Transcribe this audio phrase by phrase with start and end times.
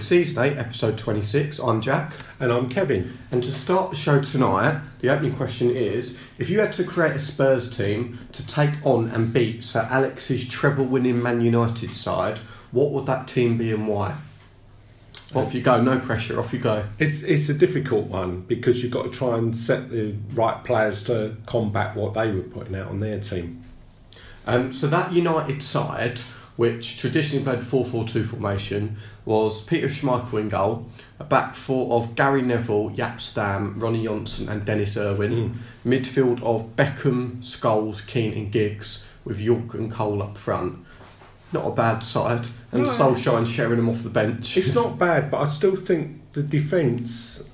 [0.00, 1.58] Season 8, Episode 26.
[1.58, 2.12] I'm Jack.
[2.38, 3.18] And I'm Kevin.
[3.30, 7.12] And to start the show tonight, the opening question is if you had to create
[7.12, 12.38] a Spurs team to take on and beat Sir Alex's treble winning Man United side,
[12.72, 14.16] what would that team be and why?
[15.34, 16.84] Off you go, no pressure, off you go.
[16.98, 21.02] It's it's a difficult one because you've got to try and set the right players
[21.04, 23.64] to combat what they were putting out on their team.
[24.46, 26.20] Um, so that United side,
[26.56, 30.88] which traditionally played 4-4-2 formation, was Peter Schmeichel in goal,
[31.18, 35.90] a back four of Gary Neville, Jaap Stam, Ronny Johnsen and Denis Irwin, hmm.
[35.90, 40.78] midfield of Beckham, Scholes, Keane and Giggs, with Yorke and Cole up front.
[41.52, 42.88] Not a bad side, and No.
[42.88, 44.56] Solskjaer and Sheringham off the bench.
[44.56, 47.50] It's not bad, but I still think the defence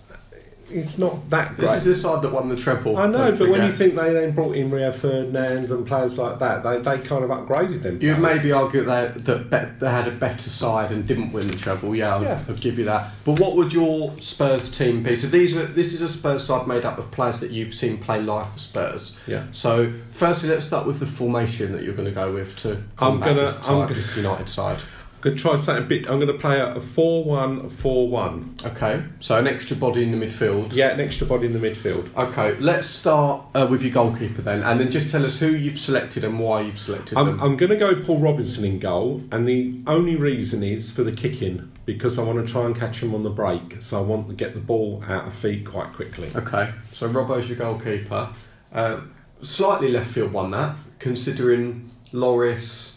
[0.75, 1.67] it's not that great.
[1.69, 2.97] This is the side that won the treble.
[2.97, 6.39] I know, but when you think they then brought in Rio Ferdinand and players like
[6.39, 8.01] that, they, they kind of upgraded them.
[8.01, 11.56] You'd maybe argue that that bet, they had a better side and didn't win the
[11.56, 11.95] treble.
[11.95, 12.45] Yeah, I'll, Yeah.
[12.48, 13.11] I'll give you that.
[13.25, 15.15] But what would your Spurs team be?
[15.17, 17.98] So these are this is a Spurs side made up of players that you've seen
[17.98, 19.19] play live for Spurs.
[19.27, 19.45] Yeah.
[19.53, 23.28] So firstly, let's start with the formation that you're going to go with to combat
[23.31, 24.83] gonna- this, I'm gonna- this United side.
[25.23, 26.11] I'm going to try something a bit.
[26.11, 28.55] I'm going to play a 4 1 4 1.
[28.65, 30.75] Okay, so an extra body in the midfield.
[30.75, 32.12] Yeah, an extra body in the midfield.
[32.17, 35.78] Okay, let's start uh, with your goalkeeper then, and then just tell us who you've
[35.78, 37.41] selected and why you've selected I'm, them.
[37.41, 41.12] I'm going to go Paul Robinson in goal, and the only reason is for the
[41.12, 43.81] kicking because I want to try and catch him on the break.
[43.81, 46.33] So I want to get the ball out of feet quite quickly.
[46.34, 48.28] Okay, so Robbo's your goalkeeper.
[48.73, 52.91] Um, slightly left field one that, considering Lloris,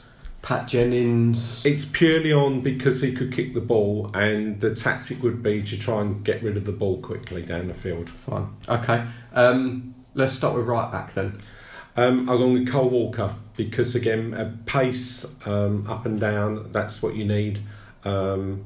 [0.46, 1.66] Pat Jennings.
[1.66, 5.78] It's purely on because he could kick the ball, and the tactic would be to
[5.78, 8.12] try and get rid of the ball quickly down the field.
[8.12, 8.56] Fine.
[8.70, 11.42] Okay, um, let's start with right back then.
[11.98, 16.72] Um, I'm going with Kyle Walker because again, a pace um, up and down.
[16.72, 17.62] That's what you need.
[18.04, 18.66] Um,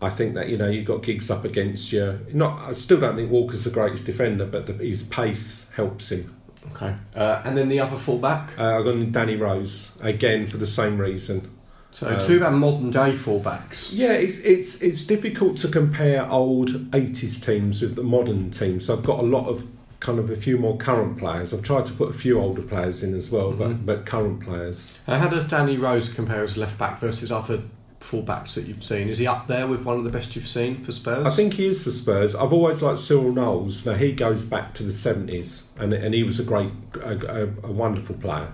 [0.00, 2.24] I think that you know you've got Giggs up against you.
[2.32, 6.36] Not, I still don't think Walker's the greatest defender, but the, his pace helps him.
[6.72, 8.50] Okay, uh, and then the other fullback?
[8.58, 11.50] Uh, I've gone Danny Rose again for the same reason.
[11.90, 13.90] So Um, two of our modern day fullbacks.
[13.92, 18.86] Yeah, it's it's it's difficult to compare old '80s teams with the modern teams.
[18.86, 19.64] So I've got a lot of
[20.00, 21.54] kind of a few more current players.
[21.54, 23.58] I've tried to put a few older players in as well, Mhm.
[23.58, 24.98] but but current players.
[25.06, 27.62] Uh, how does Danny Rose compare as left back versus other
[28.04, 29.08] full backs that you've seen?
[29.08, 31.26] Is he up there with one of the best you've seen for Spurs?
[31.26, 32.34] I think he is for Spurs.
[32.34, 33.86] I've always liked Cyril Knowles.
[33.86, 36.70] Now he goes back to the seventies, and and he was a great,
[37.02, 38.52] a, a, a wonderful player.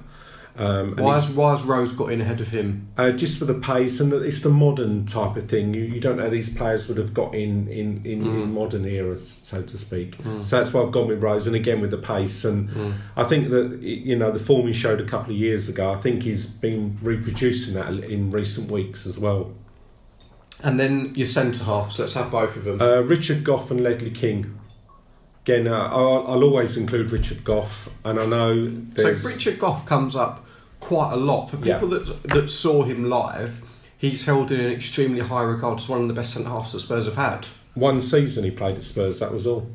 [0.56, 2.88] Um, and Why has, why has Rose got in ahead of him?
[2.99, 5.72] uh, just for the pace and it's the modern type of thing.
[5.72, 8.43] You, you don't know these players would have got in in, in, Mm.
[8.43, 10.19] in modern eras, so to speak.
[10.19, 10.44] Mm.
[10.44, 12.44] So that's why I've gone with Rose, and again with the pace.
[12.44, 12.94] And Mm.
[13.16, 15.93] I think that you know the form he showed a couple of years ago.
[15.93, 19.53] I think he's been reproducing that in recent weeks as well.
[20.62, 21.93] And then your centre half.
[21.93, 22.82] So let's have both of them.
[22.82, 24.59] Uh, Richard Gough and Ledley King.
[25.44, 29.86] Again, uh, I'll, I'll always include Richard Gough, and I know there's So Richard Gough
[29.86, 30.44] comes up
[30.80, 31.74] quite a lot for Yeah.
[31.78, 33.62] people that that saw him live.
[33.96, 36.80] He's held in an extremely high regard as one of the best centre halves that
[36.80, 37.46] Spurs have had.
[37.74, 39.20] one season he played at Spurs.
[39.20, 39.66] That was all.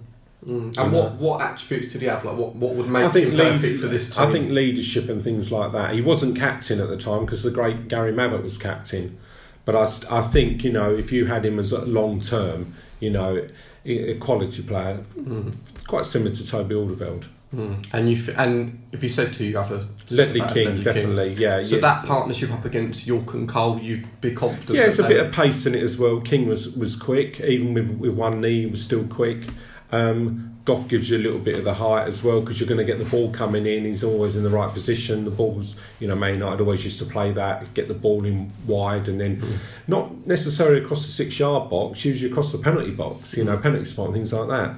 [0.46, 2.24] And And, what, uh, what attributes did he have?
[2.26, 4.28] Like what, what would make I think him lead- perfect for this team?
[4.28, 5.94] I think leadership and things like that.
[5.96, 9.18] He wasn't captain at the time because the great Gary Mabbutt was captain.
[9.66, 13.10] But I, I think you know if you had him as a long term, you
[13.10, 13.38] know,
[13.86, 15.54] a a quality player, Mm,
[15.88, 17.26] quite similar to Toby Alderweireld.
[17.54, 17.86] mm.
[17.94, 21.34] And you f- and if you said to you other Ledley uh, King, Ledley definitely,
[21.34, 21.62] yeah.
[21.64, 21.82] So yeah.
[21.82, 24.78] that partnership up against Yorke and Cole, you'd be confident.
[24.78, 26.20] yeah, it's a bit of pace in it as well.
[26.22, 29.44] King was was quick, even with with one knee, he was still quick.
[29.96, 32.80] Um, Gough gives you a little bit of the height as well because you're going
[32.80, 33.86] to get the ball coming in.
[33.86, 35.24] He's always in the right position.
[35.24, 39.08] The ball's, you know, United always used to play that, get the ball in wide
[39.08, 39.58] and then Mm.
[39.88, 43.86] not necessarily across the six yard box, usually across the penalty box, you know, penalty
[43.86, 44.76] spot and things like that.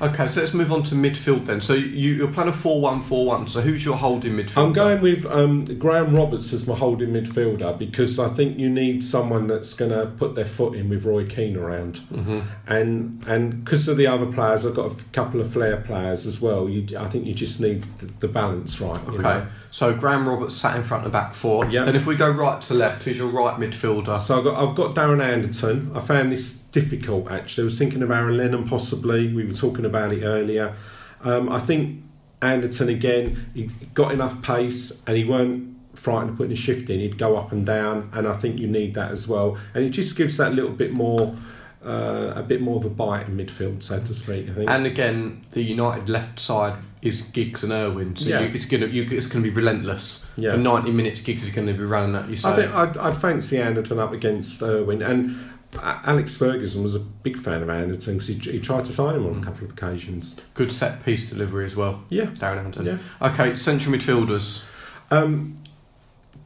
[0.00, 1.60] Okay, so let's move on to midfield then.
[1.60, 3.48] So you, you're playing a 4 1 4 1.
[3.48, 4.56] So who's your holding midfielder?
[4.58, 9.02] I'm going with um, Graham Roberts as my holding midfielder because I think you need
[9.04, 11.98] someone that's going to put their foot in with Roy Keane around.
[11.98, 16.26] hmm and and because of the other players, I've got a couple of flair players
[16.26, 16.68] as well.
[16.68, 19.02] You, I think you just need the, the balance right.
[19.08, 19.46] you Okay, know.
[19.70, 21.64] so Graham Roberts sat in front of back four.
[21.66, 21.84] Yeah.
[21.84, 24.16] Then if we go right to left, who's your right midfielder?
[24.16, 25.92] So I've got, I've got Darren Anderton.
[25.94, 27.62] I found this difficult actually.
[27.62, 29.32] I was thinking of Aaron Lennon possibly.
[29.32, 30.74] We were talking about it earlier.
[31.22, 32.02] Um, I think
[32.42, 33.50] Anderton again.
[33.54, 33.64] He
[33.94, 37.00] got enough pace and he weren't frightened of putting a shift in.
[37.00, 39.58] He'd go up and down, and I think you need that as well.
[39.74, 41.36] And it just gives that little bit more
[41.84, 44.48] uh, a bit more of a bite in midfield, so to speak.
[44.50, 44.70] I think.
[44.70, 48.40] And again, the United left side is Giggs and Irwin, so Yeah.
[48.40, 50.26] you, it's gonna you, it's gonna be relentless.
[50.36, 50.52] Yeah.
[50.52, 52.36] For ninety minutes, Giggs is gonna be running at you.
[52.36, 55.02] So I think I'd, I'd fancy Anderton up against Irwin.
[55.02, 55.38] And
[55.78, 59.26] Alex Ferguson was a big fan of Anderton because he, he tried to sign him
[59.26, 60.40] on a couple of occasions.
[60.54, 62.02] good set piece delivery as well.
[62.08, 62.26] Yeah.
[62.26, 62.86] Darren Anderton.
[62.86, 63.28] Yeah.
[63.28, 64.64] Okay, central midfielders.
[65.10, 65.56] Um,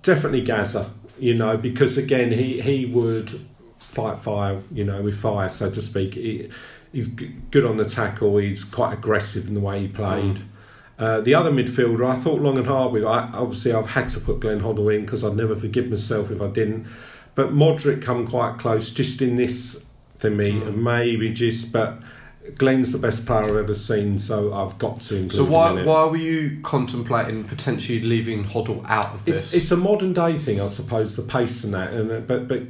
[0.02, 3.40] definitely Gazza, you know, because again, he, he would
[3.78, 6.14] fight fire, you know, with fire, so to speak.
[6.14, 6.50] He,
[6.92, 10.42] he's good on the tackle, he's quite aggressive in the way he played.
[10.96, 13.04] Uh, the other midfielder, I thought long and hard with.
[13.04, 16.40] I, obviously, I've had to put Glenn Hoddle in because I'd never forgive myself if
[16.40, 16.86] I didn't.
[17.34, 19.86] But Modric come quite close just in this
[20.20, 20.68] thingy, Mm.
[20.68, 21.72] and maybe just.
[21.72, 22.00] But
[22.56, 25.82] Glenn's the best player I've ever seen, so I've got to include So him why
[25.82, 29.44] why were you contemplating potentially leaving Hoddle out of this?
[29.44, 31.92] It's, it's a modern day thing, I suppose, the pace and that.
[31.92, 32.62] And uh, but but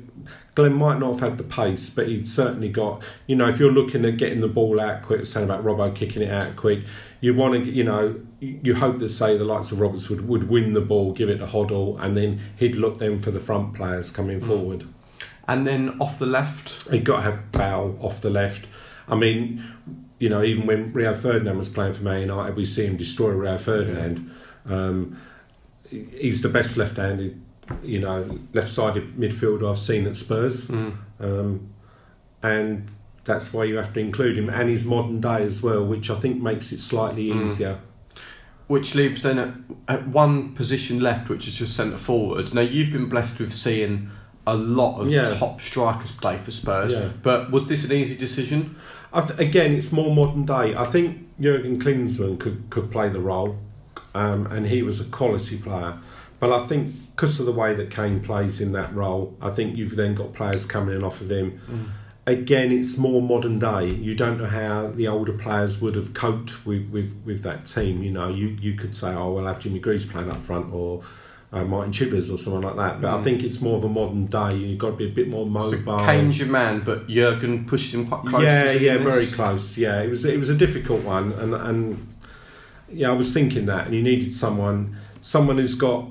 [0.55, 3.03] Glenn might not have had the pace, but he's certainly got.
[3.27, 6.23] You know, if you're looking at getting the ball out quick, saying about Robbo kicking
[6.23, 6.85] it out quick,
[7.21, 8.15] you want to, you know,
[8.63, 11.39] you hope that say the likes of Roberts would, would win the ball, give it
[11.39, 14.85] to Hoddle, and then he'd look then for the front players coming forward.
[15.49, 18.67] and then off the left, He got to have Bale off the left.
[19.09, 19.63] I mean,
[20.19, 23.31] you know, even when Rio Ferdinand was playing for Man United, we see him destroy
[23.31, 24.31] Rio Ferdinand.
[24.67, 25.19] Um,
[25.91, 27.41] he's the best left-handed,
[27.85, 30.93] you know, left-sided midfielder I've seen at Spurs, Mm.
[31.21, 31.69] um,
[32.43, 32.91] and
[33.25, 34.49] that's why you have to include him.
[34.51, 37.43] And he's modern day as well, which I think makes it slightly Mm.
[37.43, 37.79] easier.
[38.67, 39.55] Which leaves then at,
[39.89, 42.55] at one position left, which is just centre forward.
[42.55, 44.11] Now you've been blessed with seeing
[44.47, 45.25] a lot of Yeah.
[45.25, 47.09] top strikers play for Spurs, Yeah.
[47.23, 48.77] but was this an easy decision?
[49.13, 50.75] I th- again, it's more modern day.
[50.75, 53.59] I think Jurgen Klinsmann could, could play the role,
[54.15, 55.95] um, and he was a quality player.
[56.41, 59.77] But I think because of the way that Kane plays in that role, I think
[59.77, 61.61] you've then got players coming in off of him.
[62.27, 63.87] Again, it's more modern day.
[63.91, 68.03] You don't know how the older players would have coped with, with, with that team.
[68.03, 71.03] You know, you, you could say, oh, we'll have Jimmy Greaves playing up front or
[71.53, 73.03] uh, Martin Chivers or someone like that.
[73.03, 73.25] But I Mm.
[73.25, 74.57] think it's more of a modern day.
[74.57, 75.99] You've got to be a bit more So mobile.
[75.99, 78.43] Kane's your man, but Jurgen pushed him quite close.
[78.43, 79.77] Yeah, yeah, very close.
[79.77, 82.15] Yeah, it was it was a difficult one, and and
[82.91, 86.09] yeah, I was thinking that, and you needed someone someone who's got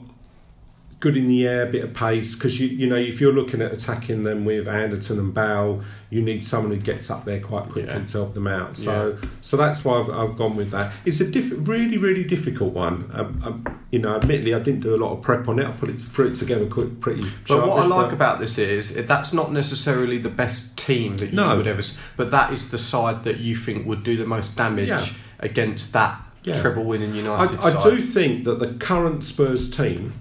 [1.04, 3.74] good in the air, bit of pace, because you you know if you're looking at
[3.74, 7.92] attacking them with Anderton and Bale, you need someone who gets up there quite quickly
[7.92, 8.00] Yeah.
[8.06, 8.78] to help them out.
[8.78, 10.94] So so that's why I've, I've gone with that.
[11.04, 13.10] It's a diff- really really difficult one.
[13.14, 15.68] Um, um, you know, admittedly, I didn't do a lot of prep on it.
[15.68, 17.26] I put it threw it together quick, pretty.
[17.50, 21.32] But what I like but- about this is that's not necessarily the best team that
[21.32, 21.58] you No.
[21.58, 21.84] would ever,
[22.16, 25.06] but that is the side that you think would do the most damage Yeah.
[25.40, 26.62] against that Yeah.
[26.62, 27.84] treble winning I, United I side.
[27.84, 30.14] do think that the current Spurs team,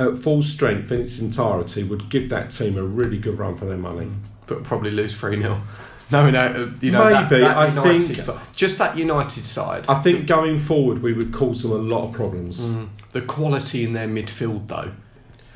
[0.00, 3.64] at full strength in its entirety, would give that team a really good run for
[3.66, 4.08] their money.
[4.46, 5.60] but probably lose 3 0.
[6.10, 9.84] No, no, you know, Maybe, that I think- side- just that United side.
[9.90, 12.66] I think going forward, we would cause them a lot of problems.
[12.66, 12.88] Mm.
[13.12, 14.92] The quality in their midfield, though,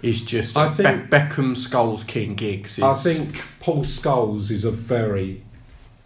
[0.02, 0.54] is just.
[0.54, 2.72] I think- Be- Beckham, Scholes, Keane, Giggs.
[2.76, 5.42] Is, I think Paul Scholes is a very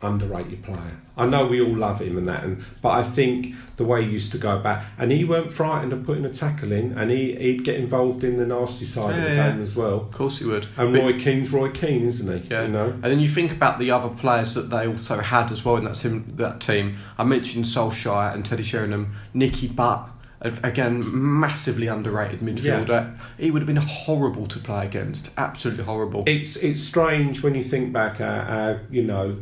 [0.03, 0.99] underrated player.
[1.17, 4.11] I know we all love him and that, and but I think the way he
[4.11, 7.35] used to go back, and he weren't frightened of putting a tackle in, and he,
[7.37, 9.51] he'd get involved in the nasty side of the yeah.
[9.51, 10.01] game as well.
[10.01, 10.69] Of course, he would.
[10.77, 12.49] And But- Roy Keane's Roy Keane, isn't he?
[12.49, 12.63] Yeah.
[12.63, 12.91] You know.
[12.91, 15.85] And then you think about the other players that they also had as well in
[15.85, 16.33] that team.
[16.37, 16.99] That team.
[17.17, 20.11] I mentioned Solskjaer and Teddy Sheringham, Nicky Butt.
[20.43, 23.19] Again, massively underrated midfielder.
[23.39, 25.31] He would have been horrible to play against.
[25.39, 26.25] Absolutely horrible.
[26.27, 28.21] It's it's strange when you think back.
[28.21, 29.35] Uh, uh, you know,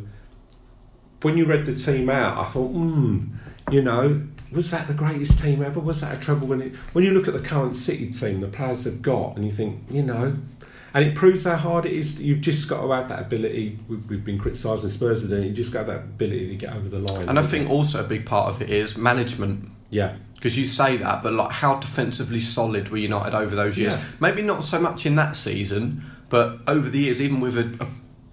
[1.25, 3.23] when you read the team out, I thought, hmm,
[3.71, 5.79] you know, was that the greatest team ever?
[5.79, 6.45] Was that a treble?
[6.45, 9.43] When it, when you look at the current City team, the players they've got, and
[9.43, 10.37] you think, you know,
[10.93, 12.21] and it proves how hard it is.
[12.21, 13.79] You've just got to have that ability.
[13.89, 15.47] We've, we've been criticising Spurs today.
[15.47, 17.27] You just got that ability to get over the line.
[17.27, 19.67] and I think also a big part of it is management.
[19.89, 23.93] yeah, Because you say that, but like how defensively solid were United over those years?
[23.93, 24.03] Yeah.
[24.19, 27.87] Maybe not so much in that season, but over the years, even with a, a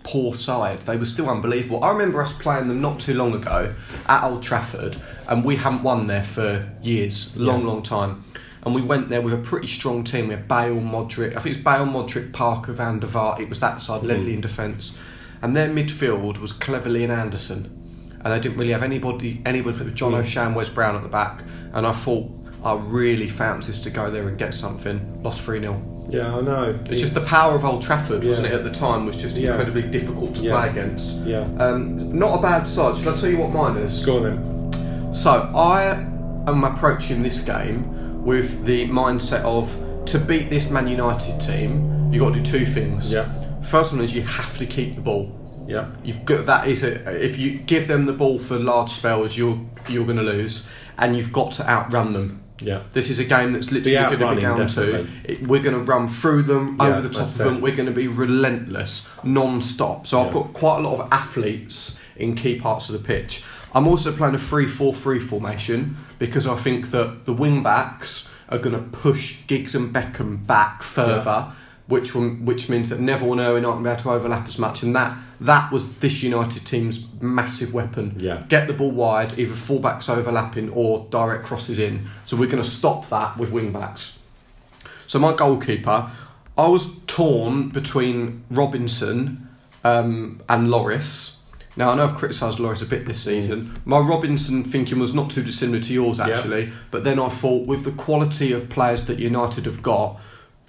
[0.05, 1.83] poor side, they were still unbelievable.
[1.85, 3.73] I remember us playing them not too long ago
[4.07, 4.97] at Old Trafford,
[5.29, 7.67] and we hadn't won there for years, long, Yeah.
[7.67, 8.25] long time.
[8.65, 10.29] And we went there with a pretty strong team.
[10.29, 11.37] We had Bale, Modric.
[11.37, 13.41] I think it was Bale, Modric, Parker, Van der Vaart.
[13.41, 14.97] It was that side, Ledley in defence,
[15.41, 17.79] and their midfield was Cleverley and Anderson
[18.25, 20.19] and they didn't really have anybody anybody but John Mm.
[20.21, 21.43] O'Shea, Wes Brown at the back,
[21.73, 22.31] and I thought
[22.65, 25.21] I really fancied to go there and get something.
[25.25, 26.79] Lost three 0 yeah, I know.
[26.91, 28.53] It's just the power of Old Trafford, wasn't it?
[28.53, 29.51] At the time, was just Yeah.
[29.51, 30.61] incredibly difficult to Yeah.
[30.61, 31.19] play against.
[31.25, 32.97] Yeah, Um, not a bad side.
[32.99, 34.05] Shall I tell you what mine is?
[34.05, 35.13] go on then.
[35.13, 36.05] So I
[36.47, 37.85] am approaching this game
[38.25, 39.71] with the mindset of
[40.07, 43.13] to beat this Man United team, you've got to do two things.
[43.13, 43.27] Yeah.
[43.63, 45.31] First one is you have to keep the ball.
[45.69, 45.87] Yeah.
[46.05, 49.59] You've got that is a, if you give them the ball for large spells, you're
[49.89, 50.67] you're going to lose,
[50.99, 52.41] and you've got to outrun them.
[52.63, 52.83] Yeah.
[52.93, 55.83] This is a game that's literally going to be down to it, we're going to
[55.83, 57.61] run through them Yeah, over the top of them.
[57.61, 60.07] We're going to be relentless, non-stop.
[60.07, 63.45] So I've got quite a lot of athletes in key parts of the pitch.
[63.75, 68.75] I'm also playing a 3-4-3 formation because I think that the wing backs are going
[68.75, 71.53] to push Giggs and Beckham back further,
[71.93, 74.49] which will, which means that Neville and Irwin aren't going to be able to overlap
[74.49, 78.45] as much, and that that was this United team's massive weapon Yeah.
[78.49, 82.09] get the ball wide, either fullbacks overlapping or direct crosses in.
[82.25, 84.19] So we're going to stop that with wing backs.
[85.07, 86.11] So my goalkeeper,
[86.57, 89.49] I was torn between Robinson
[89.85, 91.41] um, and Lloris.
[91.77, 93.81] Now I know I've criticised Lloris a bit this season.
[93.85, 97.85] My Robinson thinking was not too dissimilar to yours actually, but then I thought with
[97.85, 100.19] the quality of players that United have got.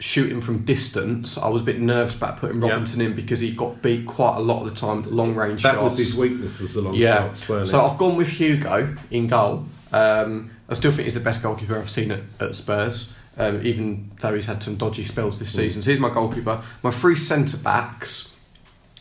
[0.05, 2.71] Shooting from distance, I was a bit nervous about putting Yeah.
[2.71, 5.63] Robinson in because he got beat quite a lot of the time, The long range
[5.63, 5.81] That shots.
[5.91, 7.19] was his weakness, was the long Yeah.
[7.19, 7.89] shots, weren't So it?
[7.89, 9.63] I've gone with Hugo in goal.
[9.93, 14.11] Um, I still think he's the best goalkeeper I've seen at, at Spurs, um, even
[14.19, 15.81] though he's had some dodgy spells this season.
[15.81, 16.59] So he's my goalkeeper.
[16.83, 18.31] My three centre backs.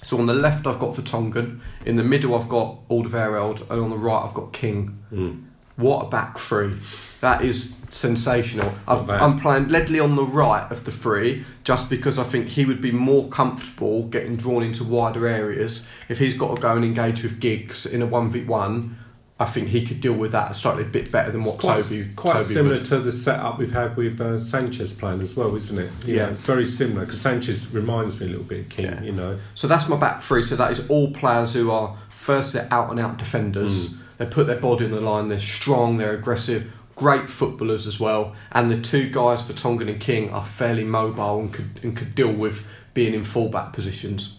[0.05, 3.91] So on the left I've got Vertonghen, in the middle I've got Alderweireld, and on
[3.91, 4.99] the right I've got King.
[5.13, 5.43] Mm.
[5.75, 6.75] What a back three!
[7.23, 8.73] That is sensational.
[8.89, 9.09] I'm.
[9.11, 12.81] I'm playing Ledley on the right of the three just because I think he would
[12.81, 15.87] be more comfortable getting drawn into wider areas.
[16.09, 18.99] If he's got to go and engage with Giggs in a one v one,
[19.39, 21.83] I think he could deal with that slightly a bit better than It's what quite,
[21.85, 22.05] Toby.
[22.17, 22.85] quite Toby similar would.
[22.87, 25.91] to the setup we've had with uh, Sanchez playing as well, isn't it?
[26.05, 26.29] You Yeah.
[26.29, 28.85] it's very similar because Sanchez reminds me a little bit of King.
[28.87, 29.03] Yeah.
[29.03, 30.43] You know, So that's my back three.
[30.43, 33.95] So that is all players who are firstly out and out defenders.
[33.95, 33.99] Mm.
[34.19, 35.27] They put their body on the line.
[35.29, 35.97] They're strong.
[35.97, 36.71] They're aggressive.
[37.03, 38.35] Great footballers as well.
[38.53, 42.33] And the two guys Vertonghen and King are fairly mobile and could and could deal
[42.33, 44.39] with being in fullback positions.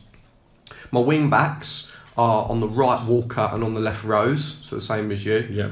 [0.89, 4.45] My wing backs are on the right Walker and on the left Rose.
[4.45, 5.47] So the same as you.
[5.51, 5.71] yeah,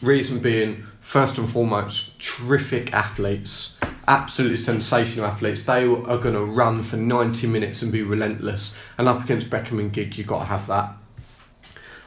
[0.00, 3.78] Reason being, first and foremost, terrific athletes,
[4.08, 5.64] absolutely sensational athletes.
[5.64, 8.78] They are going to run for 90 minutes and be relentless.
[8.96, 10.94] And up against Beckham and Gig, you've got to have that.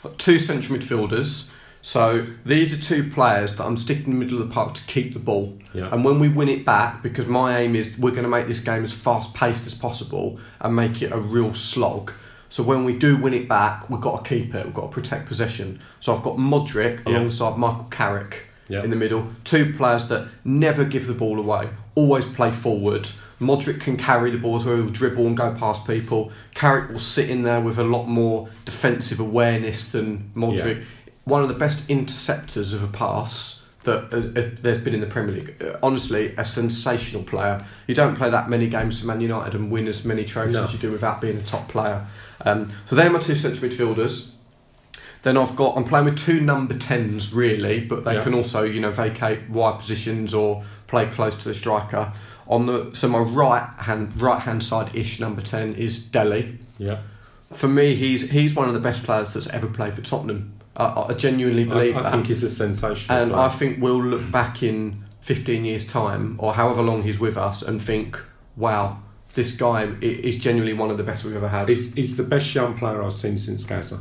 [0.01, 1.52] Got two central midfielders.
[1.85, 4.83] So these are two players that I'm sticking in the middle of the park to
[4.85, 5.57] keep the ball.
[5.73, 5.89] yeah.
[5.91, 8.61] And when we win it back, because my aim is we're going to make this
[8.61, 12.11] game as fast paced as possible and make it a real slog.
[12.49, 14.65] So when we do win it back, we've got to keep it.
[14.65, 15.81] We've got to protect possession.
[15.99, 17.17] So I've got Modric Yeah.
[17.17, 18.81] alongside Michael Carrick Yeah.
[18.83, 19.27] in the middle.
[19.43, 23.09] Two players that never give the ball away, always play forward.
[23.41, 26.31] Modric can carry the ball through, he'll dribble and go past people.
[26.55, 30.83] Carrick will sit in there with a lot more defensive awareness than Modric.
[31.25, 35.07] One of the best interceptors of a pass that uh, uh, there's been in the
[35.07, 35.61] Premier League.
[35.61, 37.65] Uh, honestly, a sensational player.
[37.87, 40.63] You don't play that many games for Man United and win as many trophies No.
[40.63, 42.05] as you do without being a top player.
[42.41, 44.31] Um, so they're my two central midfielders.
[45.23, 48.23] Then I've got I'm playing with two number tens really, but they Yeah.
[48.23, 52.11] can also you know vacate wide positions or play close to the striker.
[52.47, 56.57] On the so my right hand right hand side ish number ten is Dele.
[56.77, 56.97] yeah.
[57.55, 60.59] For me, he's he's one of the best players that's ever played for Tottenham.
[60.75, 63.17] I, I genuinely believe I, I that, think he's a sensational.
[63.17, 63.43] and player.
[63.43, 67.61] I think we'll look back in 15 years' time or however long he's with us
[67.61, 68.19] and think,
[68.55, 68.97] wow,
[69.35, 71.69] this guy is genuinely one of the best we've ever had.
[71.69, 73.99] He's, he's the best young player I've seen since Gazza.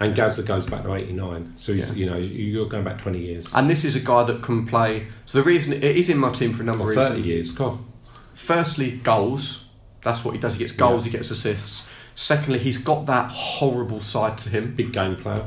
[0.00, 1.56] And Gazza goes back to 89.
[1.56, 1.96] So, he's, Yeah.
[1.96, 3.54] you know, you're going back 20 years.
[3.54, 5.06] And this is a guy that can play.
[5.26, 7.26] So the reason it is in my team for a number of 30 reasons.
[7.26, 7.52] years.
[7.52, 7.78] God.
[8.34, 9.68] Firstly, goals.
[10.02, 10.54] That's what he does.
[10.54, 11.04] He gets goals.
[11.04, 11.88] He gets assists.
[12.14, 14.74] Secondly, he's got that horrible side to him.
[14.74, 15.46] Big game player.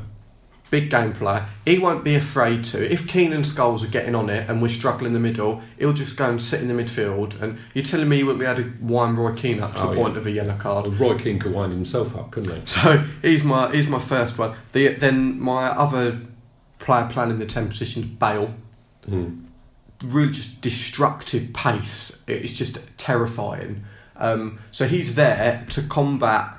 [0.69, 1.45] Big game player.
[1.65, 2.91] He won't be afraid to.
[2.91, 5.93] If Keane and Scholes are getting on it and we're struggling in the middle, he'll
[5.93, 7.41] just go and sit in the midfield.
[7.41, 9.89] And you're telling me you wouldn't be able to wind Roy Keane up to Oh,
[9.91, 10.01] the yeah.
[10.03, 10.87] point of a yellow card.
[10.87, 12.65] Well, Roy Keane could wind himself up, couldn't he?
[12.65, 14.55] So he's my he's my first one.
[14.73, 16.19] The, then my other
[16.79, 18.53] player playing in the ten positions, Bale.
[19.09, 19.45] Mm.
[20.03, 22.21] really just destructive pace.
[22.27, 23.85] It's just terrifying.
[24.19, 26.53] Um, so he's there to combat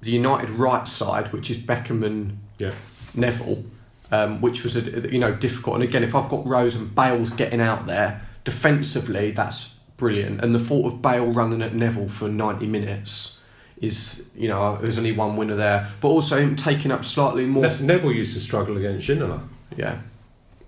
[0.00, 2.72] the United right side, which is Beckham and Yeah.
[3.14, 3.64] Neville,
[4.12, 5.76] um, which was a, you know difficult.
[5.76, 10.42] And again, if I've got Rose and Bale's getting out there defensively, that's brilliant.
[10.42, 13.40] And the thought of Bale running at Neville for ninety minutes
[13.80, 17.62] is you know there's only one winner there, but also him taking up slightly more.
[17.80, 19.40] Neville used to struggle against Ginola.
[19.76, 19.98] Yeah.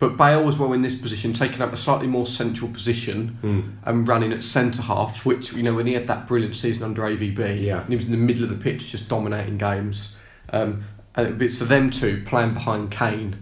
[0.00, 3.72] But Bale was well in this position, taking up a slightly more central position Mm.
[3.84, 7.02] and running at centre half, which, you know, when he had that brilliant season under
[7.04, 7.80] AVB, Yeah.
[7.82, 10.16] and he was in the middle of the pitch just dominating games.
[10.52, 13.36] Um, and be, so them two playing behind Kane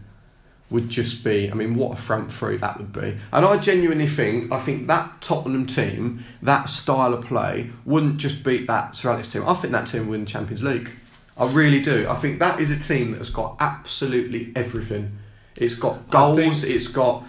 [0.70, 3.16] would just be, I mean, what a front three that would be.
[3.32, 8.42] And I genuinely think, I think that Tottenham team, that style of play, wouldn't just
[8.44, 9.44] beat that Sir Alex team.
[9.46, 10.90] I think that team would win the Champions League.
[11.38, 12.06] I really do.
[12.08, 15.12] I think that is a team that has got absolutely everything.
[15.58, 17.24] It's got goals, think- it's got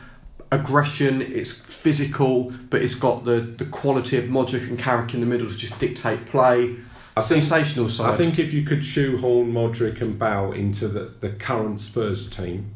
[0.52, 5.26] aggression, it's physical, but it's got the, the quality of Modric and Carrick in the
[5.26, 6.76] middle to just dictate play.
[7.18, 8.14] I think- Sensational side.
[8.14, 12.76] I think if you could shoehorn Modric and Bale into the, the current Spurs team,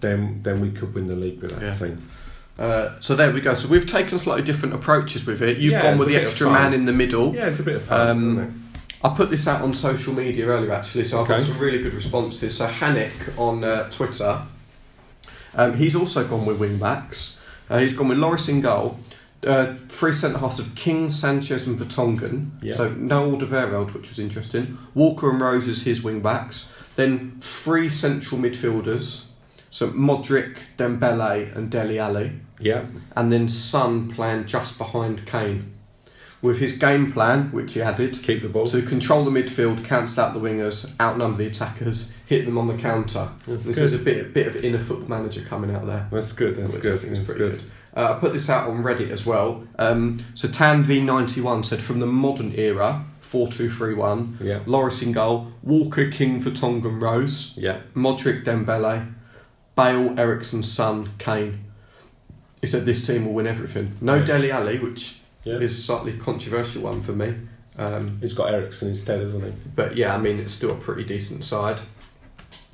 [0.00, 1.72] then then we could win the league with that Yeah.
[1.72, 2.08] team.
[2.58, 3.54] Uh, so there we go.
[3.54, 5.56] So we've taken slightly different approaches with it.
[5.58, 7.34] You've Yeah, gone with the extra man in the middle.
[7.34, 8.08] Yeah, it's a bit of fun.
[8.08, 8.66] Um.
[9.02, 11.94] I put this out on social media earlier actually, so I've got some really good
[11.94, 12.54] responses.
[12.58, 14.42] So Hannick on uh, Twitter,
[15.54, 17.40] um, he's also gone with wing backs.
[17.68, 18.98] Uh, he's gone with Lloris in goal.
[19.42, 22.50] Uh, three centre halves of King, Sanchez, and Vertonghen.
[22.60, 22.74] Yeah.
[22.74, 24.76] So no Alderweireld, which was interesting.
[24.94, 26.70] Walker and Rose as his wing backs.
[26.96, 29.28] Then three central midfielders.
[29.70, 35.72] So Modric, Dembele, and Dele Alli Yeah, and then Son playing just behind Kane.
[36.42, 38.66] With his game plan, which he added, keep the ball.
[38.68, 42.78] to control the midfield, cancel out the wingers, outnumber the attackers, hit them on the
[42.78, 43.28] counter.
[43.46, 43.84] That's this good.
[43.84, 46.08] is a bit, a bit of inner football manager coming out there.
[46.10, 46.56] That's good.
[46.56, 47.00] That's good.
[47.00, 47.62] That's pretty good.
[47.94, 49.64] Uh, I put this out on Reddit as well.
[49.78, 56.10] Um, so Tan V91 said from the modern era, 4-2-3-1, Yeah, Lloris in goal, Walker,
[56.10, 57.80] King, Vertonghen Rose, yeah.
[57.94, 59.12] Modric, Dembele,
[59.76, 61.64] Bale, Eriksen, Son, Kane.
[62.60, 63.96] He said this team will win everything.
[64.00, 64.24] No Yeah.
[64.24, 65.54] Dele Alli, which Yeah.
[65.54, 67.34] is a slightly controversial one for me.
[67.78, 69.52] Um, He's got Eriksen instead, hasn't he?
[69.74, 71.80] but yeah, I mean, it's still a pretty decent side.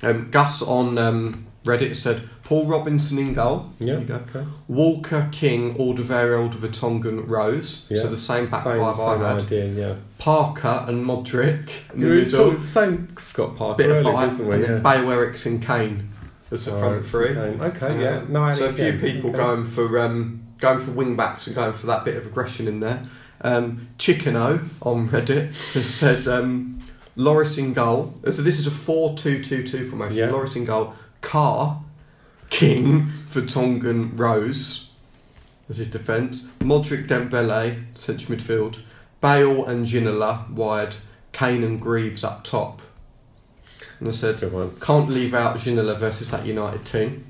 [0.03, 3.71] Um, Gus on um, Reddit said Paul Robinson in goal.
[3.79, 3.93] Yeah.
[3.95, 4.15] There you go.
[4.15, 4.45] Okay.
[4.67, 7.87] Walker, King, Alderweireld, Vertonghen, Rose.
[7.89, 8.01] Yeah.
[8.03, 9.41] So the same back same, five same I had.
[9.41, 9.65] idea.
[9.73, 9.95] Yeah.
[10.17, 12.49] Parker and Modric in the middle.
[12.51, 14.65] talking- same Scott Parker Bit of earlier, isn't we?
[14.65, 15.11] and Yeah.
[15.11, 16.09] Eriksen, Kane
[16.51, 17.29] as the front three.
[17.29, 18.17] Okay, okay, yeah.
[18.19, 21.73] Um, No, so a few people going for um, going for wing backs and going
[21.73, 23.03] for that bit of aggression in there.
[23.41, 26.79] Um, Chickeno on Reddit has said um,
[27.15, 28.13] Lloris in goal.
[28.23, 30.17] So this is a 4-2-2-2 formation.
[30.17, 30.29] Yeah.
[30.29, 30.93] Lloris in goal.
[31.21, 31.83] Carr,
[32.49, 34.89] King, Vertonghen, Rose
[35.69, 36.43] as his defence.
[36.59, 38.79] Modric, Dembele, central midfield.
[39.21, 40.95] Bale and Ginola wide.
[41.31, 42.81] Kane and Greaves up top.
[43.99, 44.39] And I said,
[44.79, 47.25] can't leave out Ginola versus that United team.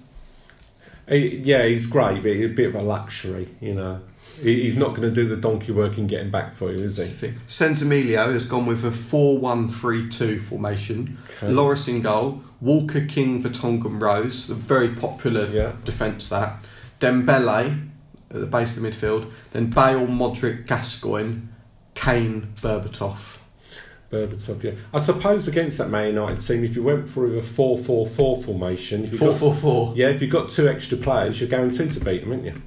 [1.07, 4.01] He, yeah, he's great, but he's a bit of a luxury, you know.
[4.41, 6.97] He, he's not going to do the donkey work in getting back for you, is
[6.97, 7.33] he?
[7.47, 11.17] Sentimilio has gone with a 4 1 3 2 formation.
[11.37, 11.47] Okay.
[11.47, 12.41] Lloris in goal.
[12.59, 14.49] Walker, King, Vertonghen, Rose.
[14.49, 15.73] A very popular Yeah.
[15.85, 16.63] defence, that.
[16.99, 17.87] Dembele
[18.29, 19.31] at the base of the midfield.
[19.53, 21.41] Then Bale, Modric, Gascoigne,
[21.95, 23.36] Kane, Berbatov.
[24.11, 24.71] Berbatov, yeah.
[24.93, 28.41] I suppose against that Man United team, if you went for a 4 4 4
[28.43, 29.93] formation, if you 4 got, 4 4.
[29.97, 32.61] yeah, if you've got two extra players, you're guaranteed to beat them, aren't you?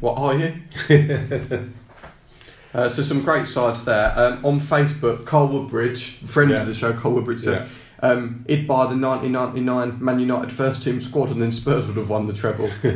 [0.00, 0.54] What are you?
[2.74, 4.12] uh, so some great sides there.
[4.16, 6.62] Um, on Facebook, Carl Woodbridge, friend Yeah.
[6.62, 7.68] of the show, Carl Woodbridge said,
[8.02, 12.08] um, he'd buy the 1999 Man United first team squad and then Spurs would have
[12.08, 12.66] won the treble.
[12.84, 12.88] uh,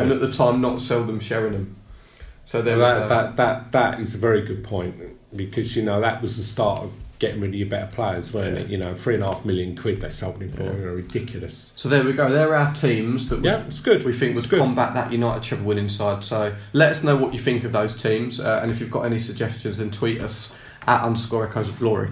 [0.00, 1.76] and at the time, not seldom Sheringham.
[2.44, 4.94] So there Well, that, that, that, that is a very good point
[5.34, 8.56] because, you know, that was the start of getting rid of your better players, weren't
[8.56, 8.62] Yeah.
[8.64, 8.68] it?
[8.70, 10.72] You know, three and a half million quid they sold him for, Yeah.
[10.72, 11.72] you know, ridiculous.
[11.76, 12.28] So there we go.
[12.28, 14.04] There are our teams that we, Yeah, it's good.
[14.04, 16.24] we think would combat that United treble winning side.
[16.24, 19.02] So let us know what you think of those teams, uh, and if you've got
[19.02, 20.54] any suggestions, then tweet us
[20.86, 22.08] at underscore echoes of glory.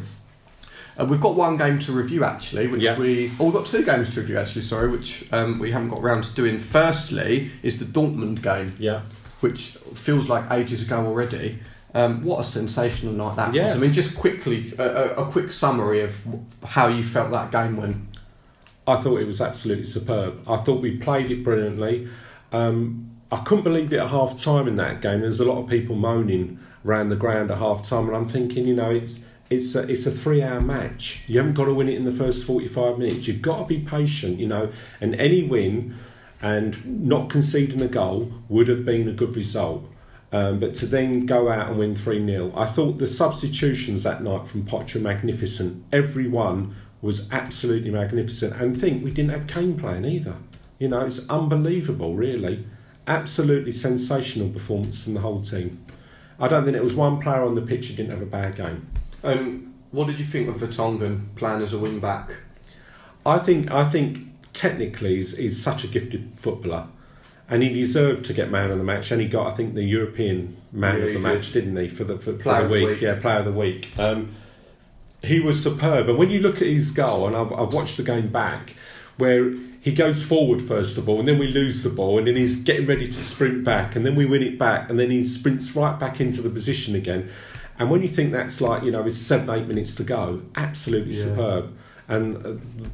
[0.99, 2.99] Uh, we've got one game to review actually, which Yeah.
[2.99, 4.63] we oh we've got two games to review actually.
[4.63, 6.59] Sorry, which um, we haven't got around to doing.
[6.59, 9.01] Firstly, is the Dortmund game, Yeah.
[9.41, 11.59] which feels like ages ago already.
[11.95, 13.67] Um, what a sensational night that Yeah.
[13.67, 13.75] was!
[13.75, 16.17] I mean, just quickly a, a, quick summary of
[16.65, 17.97] how you felt that game went.
[18.87, 20.41] I thought it was absolutely superb.
[20.49, 22.09] I thought we played it brilliantly.
[22.51, 25.21] Um, I couldn't believe it at half time in that game.
[25.21, 28.67] There's a lot of people moaning around the ground at half time, and I'm thinking,
[28.67, 31.23] you know, it's it's a, it's a three hour match.
[31.27, 33.29] You haven't got to win it in the first 45 minutes.
[33.29, 35.97] You've got to be patient, you know, and any win
[36.41, 39.85] and not conceding a goal would have been a good result.
[40.33, 44.23] Um, but to then go out and win 3 0, I thought the substitutions that
[44.23, 45.85] night from Potter were magnificent.
[45.93, 48.55] Everyone was absolutely magnificent.
[48.55, 50.37] And think we didn't have Kane playing either.
[50.79, 52.65] You know, it's unbelievable, really.
[53.07, 55.85] Absolutely sensational performance from the whole team.
[56.39, 58.57] I don't think it was one player on the pitch who didn't have a bad
[58.57, 58.87] game.
[59.23, 62.31] And what did you think of Vertonghen playing as a wing back?
[63.25, 64.19] I think I think
[64.53, 66.89] technically he's, he's such a gifted footballer,
[67.49, 69.11] and he deserved to get man of the match.
[69.11, 71.67] And he got I think the European man Yeah, of the match, did.
[71.73, 71.89] not he?
[71.89, 73.01] For the for, for the of the week, week.
[73.01, 73.89] yeah, player of the week.
[73.99, 74.35] Um,
[75.25, 78.03] he was superb, and when you look at his goal, and I've, I've watched the
[78.03, 78.75] game back,
[79.19, 82.35] where he goes forward first of all, and then we lose the ball, and then
[82.35, 85.23] he's getting ready to sprint back, and then we win it back, and then he
[85.23, 87.31] sprints right back into the position again.
[87.79, 91.15] And when you think that's like, you know, with seven, eight minutes to go, absolutely
[91.15, 91.23] Yeah.
[91.25, 91.73] superb.
[92.15, 92.53] And uh,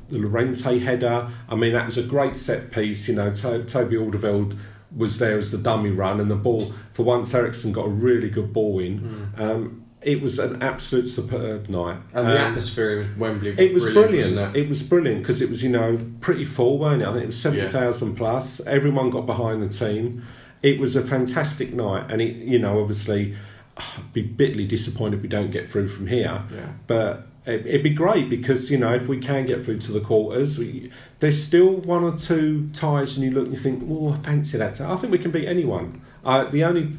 [0.08, 3.08] the Llorente header, I mean, that was a great set piece.
[3.08, 4.58] You know, to- Toby Alderweireld
[4.96, 8.30] was there as the dummy run, and the ball, for once, Eriksen got a really
[8.30, 9.30] good ball in.
[9.36, 11.98] Um, it was an absolute superb night.
[12.14, 14.10] And the Um, atmosphere in Wembley was it was brilliant.
[14.34, 14.56] brilliant.
[14.56, 14.60] it?
[14.62, 17.08] It was brilliant because it was, you know, pretty full, weren't it?
[17.08, 18.64] I think it was seventy thousand plus.
[18.66, 20.22] Everyone got behind the team.
[20.62, 23.34] It was a fantastic night, and it, you know, obviously,
[23.76, 26.42] I'd be bitterly disappointed if we don't get through from here.
[26.52, 26.66] Yeah.
[26.86, 30.58] But it'd be great because you know if we can get through to the quarters,
[30.58, 34.16] we, there's still one or two ties, and you look and you think, oh, I
[34.16, 34.80] fancy that.
[34.80, 36.00] I think we can beat anyone.
[36.24, 36.92] Uh, the only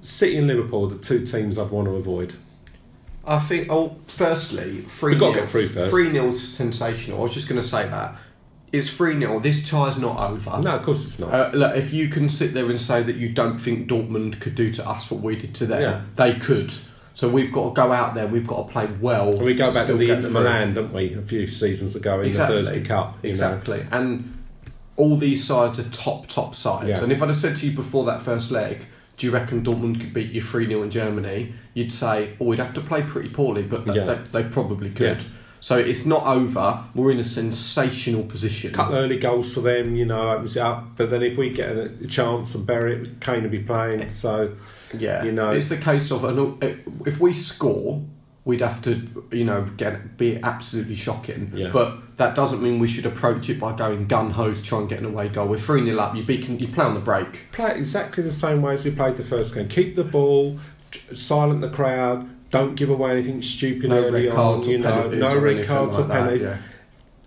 [0.00, 2.34] City and Liverpool, are the two teams I'd want to avoid.
[3.24, 3.68] I think.
[3.70, 5.90] Oh, firstly, three We've got to get through first.
[5.90, 7.20] Three 0 sensational.
[7.20, 8.16] I was just going to say that.
[8.72, 10.58] It's three 0 This tie's not over.
[10.60, 11.32] No, of course it's not.
[11.32, 14.54] Uh, look, if you can sit there and say that you don't think Dortmund could
[14.54, 16.02] do to us what we did to them, Yeah.
[16.16, 16.72] they could.
[17.14, 18.26] So we've got to go out there.
[18.26, 19.30] We've got to play well.
[19.36, 20.30] And we go back to the Inter.
[20.30, 21.14] Milan, don't we?
[21.14, 22.56] A few seasons ago in Exactly.
[22.56, 23.18] the Thursday Cup.
[23.22, 23.86] Exactly.
[23.92, 24.38] And
[24.96, 26.88] all these sides are top, top sides.
[26.88, 27.02] Yeah.
[27.02, 28.86] And if I'd have said to you before that first leg,
[29.18, 31.52] do you reckon Dortmund could beat you 3 0 in Germany?
[31.74, 34.04] You'd say, oh, we'd have to play pretty poorly, but th- Yeah.
[34.32, 35.18] they, they probably could.
[35.22, 35.28] Yeah.
[35.62, 36.82] So it's not over.
[36.92, 38.72] We're in a sensational position.
[38.72, 40.96] know, couple of early goals for them, you know, opens it up.
[40.96, 44.10] But then if we get a, a chance and Barrett, Kane will be playing.
[44.10, 44.56] So
[44.92, 46.58] Yeah, You know- it's the case of an,
[47.06, 48.02] if we score,
[48.44, 51.52] we'd have to, you know, get be absolutely shocking.
[51.54, 51.70] Yeah.
[51.72, 54.88] But that doesn't mean we should approach it by going gun ho to try and
[54.88, 55.46] get an away goal.
[55.46, 56.16] We're three 0 up.
[56.16, 57.52] You beat, you play on the break.
[57.52, 59.68] play exactly the same way as we played the first game.
[59.68, 60.58] Keep the ball,
[61.12, 62.28] silent the crowd.
[62.52, 64.60] Don't give away anything stupid No early red on.
[64.60, 66.44] or You know, no red cards like or penalties.
[66.44, 66.58] yeah.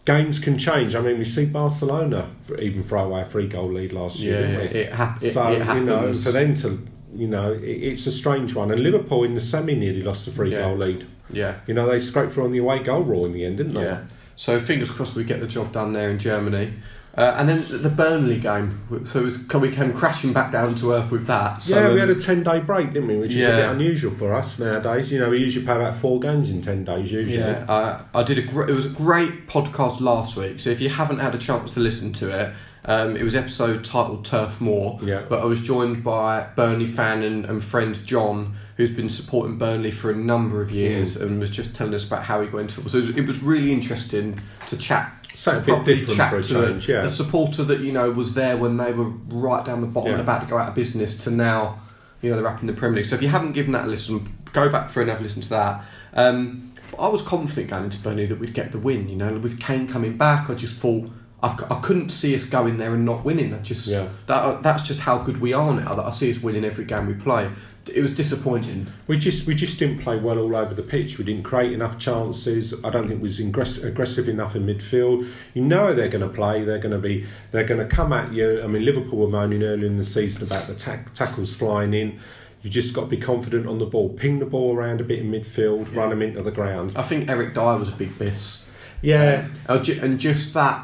[0.05, 0.93] Games can change.
[0.95, 4.31] I mean, we see Barcelona for- even throw away a free goal lead last Yeah,
[4.31, 4.41] year.
[4.41, 4.79] didn't we?
[4.79, 5.79] it, it, so it happens.
[5.79, 6.79] you know, for them to,
[7.15, 8.69] you know, it, it's a strange one.
[8.71, 10.61] And Liverpool in the semi nearly lost the free Yeah.
[10.61, 11.05] goal lead.
[11.31, 13.73] yeah, You know, they scraped through on the away goal rule in the end, didn't
[13.73, 13.81] they?
[13.81, 14.01] yeah.
[14.35, 16.73] So fingers crossed we get the job done there in Germany.
[17.17, 18.81] Uh, and then the Burnley game.
[19.05, 21.61] So it was, we came crashing back down to earth with that.
[21.61, 23.17] So, yeah, we had a ten day break, didn't we?
[23.17, 25.13] Which is a bit unusual for us nowadays.
[25.13, 27.37] You know, we usually play about four games in ten days usually.
[27.37, 30.59] Yeah, uh, I did a gr- it was a great podcast last week.
[30.59, 33.85] So if you haven't had a chance to listen to it, um, it was episode
[33.85, 34.99] titled Turf Moor.
[35.01, 35.23] Yeah.
[35.29, 39.91] But I was joined by Burnley fan and, and friend John, who's been supporting Burnley
[39.91, 42.73] for a number of years, and was just telling us about how he got into
[42.73, 42.91] football.
[42.91, 45.13] So it was, it was really interesting to chat.
[45.35, 47.03] So to properly different chat for a to change, yeah.
[47.03, 50.21] A supporter that you know was there when they were right down the bottom and
[50.21, 51.79] about to go out of business to now,
[52.21, 53.05] you know, they're up in the Premier League.
[53.05, 55.83] So if you haven't given that a listen, go back for another listen to that.
[56.13, 59.09] Um, I was confident going into Burnley that we'd get the win.
[59.09, 61.09] You know, with Kane coming back, I just thought
[61.47, 63.53] I, c- I couldn't see us going there and not winning.
[63.53, 64.07] I just Yeah.
[64.27, 65.93] that that's just how good we are now.
[65.95, 67.49] That I see us winning every game we play.
[67.93, 68.87] It was disappointing.
[69.05, 71.19] We just we just didn't play well all over the pitch.
[71.19, 72.73] We didn't create enough chances.
[72.83, 75.27] I don't think we was ingress- aggressive enough in midfield.
[75.53, 76.63] You know they're going to play.
[76.65, 77.25] They're going to be.
[77.51, 78.63] They're going to come at you.
[78.63, 82.19] I mean, Liverpool were moaning earlier in the season about the tack tackles flying in.
[82.63, 84.09] You just got to be confident on the ball.
[84.09, 85.95] Ping the ball around a bit in midfield.
[85.95, 86.93] Run them into the ground.
[86.95, 88.65] I think Eric Dier was a big miss.
[89.03, 90.83] Yeah, Uh, and just that,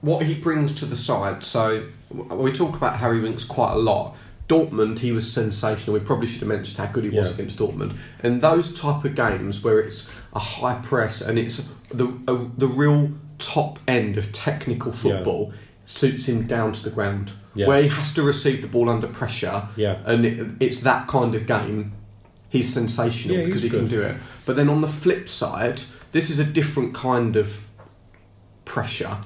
[0.00, 1.42] what he brings to the side.
[1.42, 4.16] So we talk about Harry Winks quite a lot.
[4.48, 5.92] Dortmund, he was sensational.
[5.94, 7.96] We probably should have mentioned how good he was against Dortmund.
[8.22, 12.66] And those type of games where it's a high press and it's the a, the
[12.66, 15.52] real top end of technical football
[15.84, 17.32] suits him down to the ground.
[17.54, 17.66] Yeah.
[17.66, 19.98] Where he has to receive the ball under pressure, Yeah.
[20.06, 21.92] and it, it's that kind of game.
[22.50, 24.16] He's sensational Yeah, because he can do it.
[24.46, 25.82] But then on the flip side,
[26.12, 27.66] this is a different kind of
[28.64, 29.18] pressure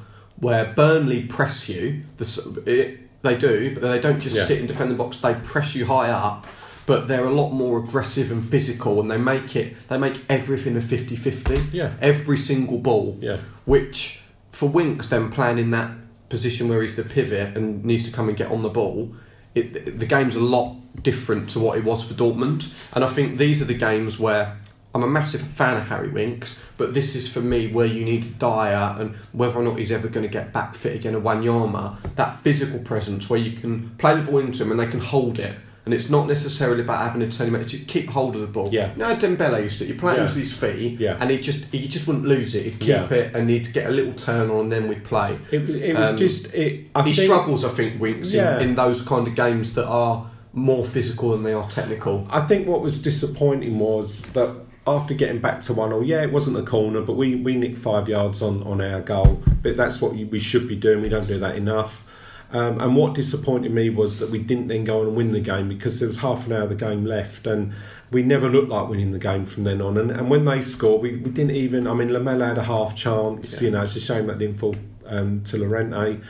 [0.42, 2.02] where Burnley press you.
[2.18, 4.44] The, it, they do, but they don't just Yeah.
[4.44, 5.18] sit and defend the box.
[5.18, 6.44] They press you high up,
[6.84, 9.76] but they're a lot more aggressive and physical, and they make it.
[9.88, 11.68] They make everything a 50-50.
[11.72, 11.92] Yeah.
[12.00, 13.16] Every single ball.
[13.20, 13.38] Yeah.
[13.66, 15.92] Which for Winks, then playing in that
[16.28, 19.14] position where he's the pivot and needs to come and get on the ball.
[19.54, 23.38] It, the game's a lot different to what it was for Dortmund, and I think
[23.38, 24.58] these are the games where
[24.94, 28.38] I'm a massive fan of Harry Winks, but this is for me where you need
[28.38, 31.14] Dier and whether or not he's ever going to get back fit again.
[31.14, 34.86] And Wanyama, that physical presence where you can play the ball into him and they
[34.86, 35.54] can hold it.
[35.84, 37.62] And it's not necessarily about having a turn him out.
[37.62, 38.68] It's just keep hold of the ball.
[38.70, 38.92] Yeah.
[38.92, 39.84] You know Dembele used to.
[39.86, 40.22] You play it Yeah.
[40.22, 41.16] into his feet, Yeah.
[41.18, 42.62] and he just he just wouldn't lose it.
[42.64, 43.12] He'd keep Yeah.
[43.12, 45.36] it, and he'd get a little turn on, and then we'd play.
[45.50, 46.54] it, it was Um, just.
[46.54, 48.58] It, I he think, struggles, I think, Winks, Yeah.
[48.60, 52.28] in, in those kind of games that are more physical than they are technical.
[52.30, 54.50] I think what was disappointing was that
[54.86, 57.78] after getting back to one 0 yeah, it wasn't a corner, but we, we nicked
[57.78, 59.42] five yards on, on our goal.
[59.62, 61.02] But that's what we should be doing.
[61.02, 62.04] We don't do that enough.
[62.52, 65.40] Um, and what disappointed me was that we didn't then go on and win the
[65.40, 67.72] game because there was half an hour of the game left, and
[68.10, 69.96] we never looked like winning the game from then on.
[69.96, 71.86] And, and when they scored, we, we didn't even.
[71.86, 73.60] I mean, Lamela had a half chance.
[73.60, 73.66] Yeah.
[73.66, 76.20] You know, it's a shame that didn't fall um, to Llorente.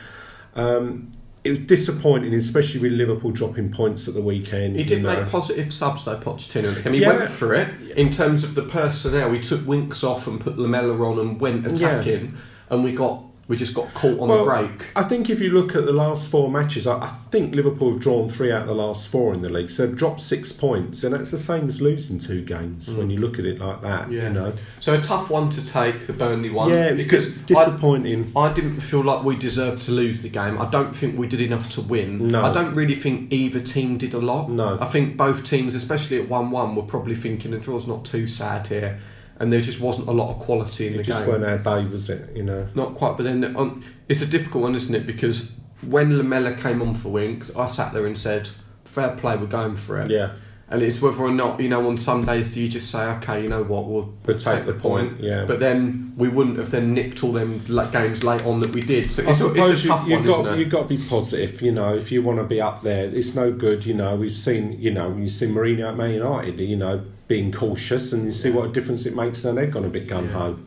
[0.55, 1.11] Um,
[1.43, 4.77] it was disappointing, especially with Liverpool dropping points at the weekend.
[4.77, 5.15] He did you know.
[5.21, 6.85] make positive subs though, Pochettino.
[6.85, 7.17] And he Yeah.
[7.17, 9.31] went for it in terms of the personnel.
[9.33, 12.33] He took Winks off and put Lamela on and went attacking,
[12.69, 14.87] and we got we just got caught on Well, the break.
[14.95, 17.99] I think if you look at the last four matches, I, I think Liverpool have
[17.99, 19.69] drawn three out of the last four in the league.
[19.69, 23.13] So they've dropped six points, and that's the same as losing two games when mm.
[23.13, 24.09] you look at it like that.
[24.09, 24.29] Yeah.
[24.29, 24.53] You know?
[24.79, 26.69] So a tough one to take, the Burnley one.
[26.69, 28.31] yeah, it because dis- disappointing.
[28.33, 30.61] I, I didn't feel like we deserved to lose the game.
[30.61, 32.29] I don't think we did enough to win.
[32.29, 32.43] No.
[32.43, 34.49] I don't really think either team did a lot.
[34.49, 34.77] No.
[34.79, 38.67] I think both teams, especially at one-one, were probably thinking the draw's not too sad
[38.67, 38.99] here,
[39.39, 41.41] and there just wasn't a lot of quality in it the just game.
[41.41, 42.35] weren't our day, was it?
[42.35, 42.67] You know.
[42.75, 45.05] Not quite, but then um, it's a difficult one, isn't it?
[45.07, 48.49] Because when Lamela came on for Winks, I sat there and said,
[48.85, 50.31] "Fair play, we're going for it." Yeah,
[50.69, 51.87] And it's whether or not you know.
[51.87, 54.73] On some days, do you just say, "Okay, you know what, we'll, we'll take the
[54.73, 55.19] point.
[55.19, 55.45] Yeah.
[55.45, 58.81] But then we wouldn't have then nicked all them like, games late on that we
[58.81, 59.11] did.
[59.11, 60.59] So it's, a, it's a you, tough you've one, got isn't it?
[60.59, 61.61] you've got to be positive.
[61.61, 63.85] You know, if you want to be up there, it's no good.
[63.85, 66.59] You know, we've seen you know you've seen Mourinho at Man United.
[66.59, 69.41] You know, being cautious, and you see what a difference it makes.
[69.43, 70.59] Then they've gone a bit gun ho.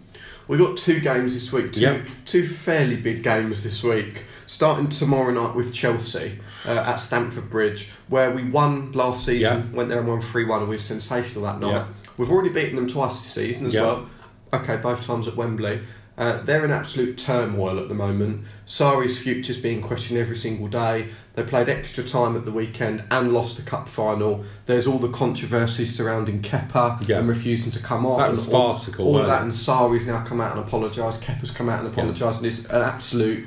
[0.49, 2.07] We've got two games this week, two, Yep.
[2.25, 4.23] two fairly big games this week.
[4.47, 9.40] Starting tomorrow night with Chelsea uh, at Stamford Bridge, where we won last season,
[9.71, 9.77] Yeah.
[9.77, 11.73] went there and won 3 1, and we were sensational that night.
[11.73, 11.85] Yeah.
[12.16, 13.83] We've already beaten them twice this season as Yeah.
[13.83, 14.07] well.
[14.55, 15.81] Okay, both times at Wembley.
[16.16, 18.45] Uh, they're in absolute turmoil at the moment.
[18.66, 21.09] Sarri's future's being questioned every single day.
[21.37, 24.44] They played extra time at the weekend and lost the cup final.
[24.64, 27.18] There's all the controversies surrounding Kepa Yeah.
[27.18, 28.20] and refusing to come off.
[28.20, 31.22] That was all- farcical, All of wasn't that, and Sarri's now come out and apologised.
[31.22, 31.92] Kepa's come out and Yeah.
[31.92, 33.46] apologised, and it's an absolute.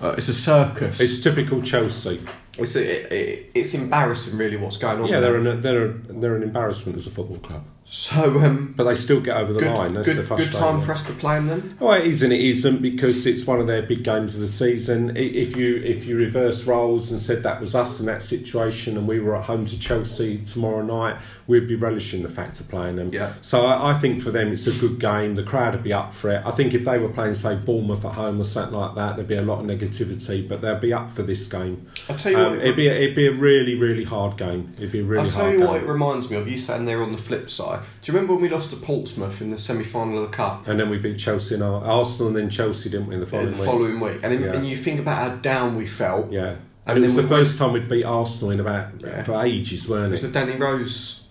[0.00, 0.98] Uh, it's a circus.
[0.98, 2.20] It's typical Chelsea.
[2.58, 5.08] It's a, it, it's embarrassing, really, what's going on.
[5.08, 8.84] Yeah, they're an, they're a, they're an embarrassment as a football club, so um, but
[8.84, 9.94] they still get over the good, line.
[9.94, 11.76] That's the good, good time for us to play them then.
[11.78, 14.48] Well, it is and it isn't because it's one of their big games of the
[14.48, 15.16] season.
[15.16, 19.06] If you if you reverse roles and said that was us in that situation and
[19.06, 22.96] we were at home to Chelsea tomorrow night, we'd be relishing the fact of playing
[22.96, 23.10] them.
[23.12, 23.34] Yeah.
[23.40, 25.36] So I, I think for them it's a good game.
[25.36, 26.42] The crowd would be up for it.
[26.44, 29.28] I think if they were playing say Bournemouth at home or something like that, there'd
[29.28, 31.86] be a lot of negativity, but they'll be up for this game.
[32.08, 32.60] I'll tell you Um, what.
[32.62, 34.72] it'd be a, it'd be a really really hard game.
[34.76, 35.68] It'd be a really I'll tell hard you game.
[35.68, 36.48] what it reminds me of.
[36.48, 37.75] You saying there on the flip side.
[38.02, 40.66] Do you remember when we lost to Portsmouth in the semi-final of the cup?
[40.68, 43.26] and then we beat Chelsea and Ar- Arsenal and then Chelsea didn't we in the
[43.26, 43.64] following the week.
[43.64, 44.52] following week, and, then, Yeah.
[44.54, 46.30] and you think about how down we felt.
[46.32, 46.56] Yeah.
[46.88, 49.22] And And, it was the we first time we'd beat Arsenal in about Yeah.
[49.24, 50.26] for ages, It weren't was it?
[50.26, 51.22] was the Danny Rose,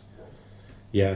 [0.91, 1.15] Yeah.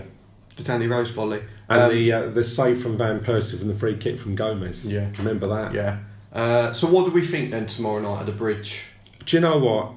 [0.55, 3.75] the Danny Rose volley, And Um, the uh, the save from Van Persie from the
[3.75, 4.91] free kick from Gomes.
[4.91, 5.09] Yeah.
[5.19, 5.73] Remember that?
[5.75, 5.97] yeah.
[6.33, 8.85] Uh, so what do we think then tomorrow night at the bridge?
[9.25, 9.91] Do you know what?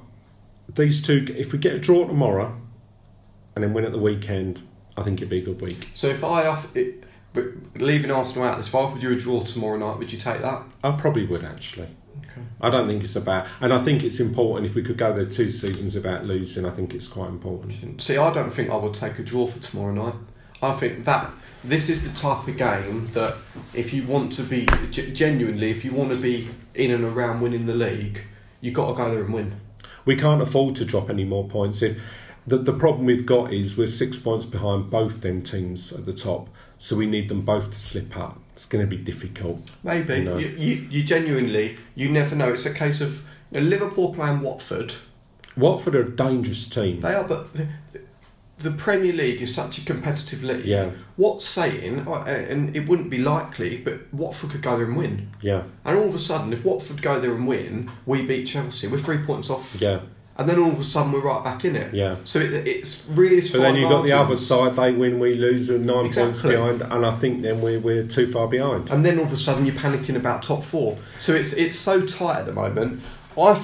[0.75, 2.55] These two, if we get a draw tomorrow
[3.55, 4.61] and then win at the weekend,
[4.97, 5.89] I think it'd be a good week.
[5.93, 7.03] So if I off it,
[7.33, 10.41] but leaving Arsenal out, if I offered you a draw tomorrow night, would you take
[10.41, 10.63] that?
[10.83, 11.89] I probably would actually.
[12.19, 12.41] Okay.
[12.61, 15.25] I don't think it's about, and I think it's important if we could go there
[15.25, 16.65] two seasons without losing.
[16.65, 18.01] I think it's quite important.
[18.01, 20.15] See, I don't think I would take a draw for tomorrow night.
[20.61, 23.35] I think that this is the type of game that
[23.73, 27.65] if you want to be genuinely, if you want to be in and around winning
[27.65, 28.21] the league,
[28.61, 29.59] you've got to go there and win.
[30.05, 31.81] We can't afford to drop any more points.
[31.81, 32.01] If
[32.47, 36.13] the the problem we've got is we're six points behind both them teams at the
[36.13, 38.39] top, so we need them both to slip up.
[38.53, 39.67] It's going to be difficult.
[39.83, 40.37] Maybe No.
[40.37, 42.49] you, you, you genuinely, you never know.
[42.53, 44.93] It's a case of you know, Liverpool playing Watford.
[45.57, 47.01] Watford are a dangerous team.
[47.01, 47.67] They are, but the,
[48.59, 50.65] the Premier League is such a competitive league.
[50.65, 54.95] Yeah, What's saying, uh, and it wouldn't be likely, but Watford could go there and
[54.97, 55.29] win.
[55.41, 58.87] yeah, And all of a sudden, if Watford go there and win, we beat Chelsea.
[58.87, 59.75] We're three points off.
[59.79, 60.01] yeah,
[60.35, 61.93] And then all of a sudden, we're right back in it.
[61.93, 62.15] yeah.
[62.23, 63.39] So it, it's really.
[63.49, 64.75] But then you've got the other side.
[64.75, 66.81] They win, we lose, and nine points behind.
[66.81, 68.89] And I think then we're we're too far behind.
[68.89, 70.97] And then all of a sudden, you're panicking about top four.
[71.19, 73.01] So it's it's so tight at the moment.
[73.37, 73.61] I,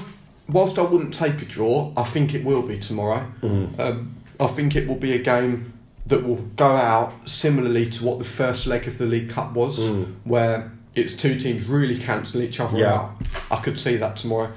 [0.48, 3.26] whilst I wouldn't take a draw, I think it will be tomorrow.
[3.42, 3.80] Mm.
[3.80, 5.74] Um, I think it will be a game
[6.06, 9.80] that will go out similarly to what the first leg of the League Cup was,
[9.80, 10.14] Mm.
[10.24, 12.94] where it's two teams really cancelling each other Yeah.
[12.94, 13.12] out.
[13.52, 14.52] I could see that tomorrow,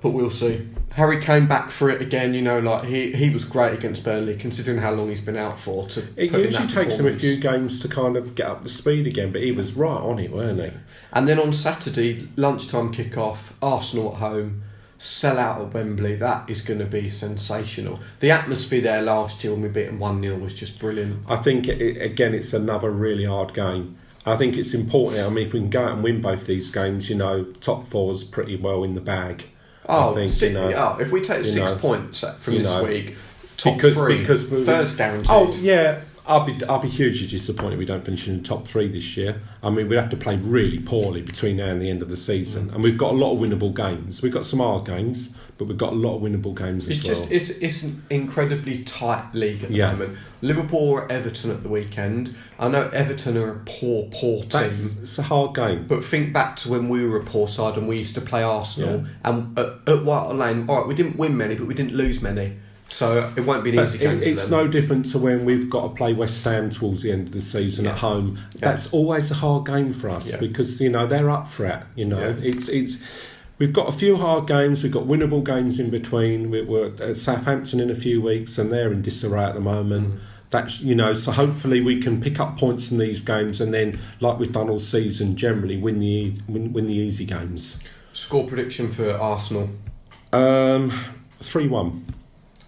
[0.00, 0.68] but we'll see.
[0.96, 2.32] Harry came back for it again.
[2.32, 5.58] You know, like he, he was great against Burnley, considering how long he's been out
[5.58, 5.86] for.
[5.88, 9.06] To It usually takes him a few games to kind of get up to speed
[9.06, 10.70] again, but he was right on it, weren't he?
[11.12, 14.62] And then on Saturday, lunchtime kick-off, Arsenal at home,
[14.96, 16.14] sell out at Wembley.
[16.16, 18.00] That is going to be sensational.
[18.20, 21.24] The atmosphere there last year when we beat them 1 0 was just brilliant.
[21.28, 23.98] I think it, it- again, it's another really hard game.
[24.24, 25.22] I think it's important.
[25.22, 27.84] I mean, if we can go out and win both these games, you know, top
[27.84, 29.44] four's pretty well in the bag.
[29.88, 30.72] Oh, think si- you know.
[30.76, 33.16] oh, if we take six know, points from this know, week,
[33.56, 35.30] top because three, because we- third's guaranteed.
[35.30, 38.88] Oh yeah, I'll be I'll be hugely disappointed we don't finish in the top three
[38.88, 39.40] this year.
[39.62, 42.16] I mean, we'd have to play really poorly between now and the end of the
[42.16, 42.74] season, mm.
[42.74, 44.22] and we've got a lot of winnable games.
[44.22, 47.04] We've got some hard games, but we've got a lot of winnable games It's as
[47.04, 47.12] well.
[47.12, 49.92] It's just it's it's an incredibly tight league at the Yeah.
[49.92, 50.18] moment.
[50.42, 52.34] Liverpool or Everton at the weekend.
[52.58, 54.48] I know Everton are a poor, poor team.
[54.50, 55.86] That's it's a hard game.
[55.86, 58.42] But think back to when we were a poor side and we used to play
[58.42, 59.06] Arsenal.
[59.22, 62.20] And at, at White Lane, all right, we didn't win many, but we didn't lose
[62.20, 62.56] many.
[62.88, 64.22] So it won't be an But easy game.
[64.22, 67.28] it- it's no different to when we've got to play West Ham towards the end
[67.28, 67.92] of the season Yeah.
[67.92, 68.38] at home.
[68.54, 68.60] Yeah.
[68.70, 70.38] That's always a hard game for us Yeah.
[70.40, 71.80] because you know they're up for it.
[71.96, 72.96] You know, it's it's.
[73.58, 74.82] We've got a few hard games.
[74.82, 76.50] We've got winnable games in between.
[76.50, 80.08] We- We're at Southampton in a few weeks, and they're in disarray at the moment.
[80.14, 80.18] Mm.
[80.50, 83.98] That's you know, so hopefully we can pick up points in these games, and then,
[84.20, 87.78] like we've done all season, generally win the win, win the easy games.
[88.12, 89.70] Score prediction for Arsenal.
[90.32, 90.92] Um,
[91.40, 92.04] three one.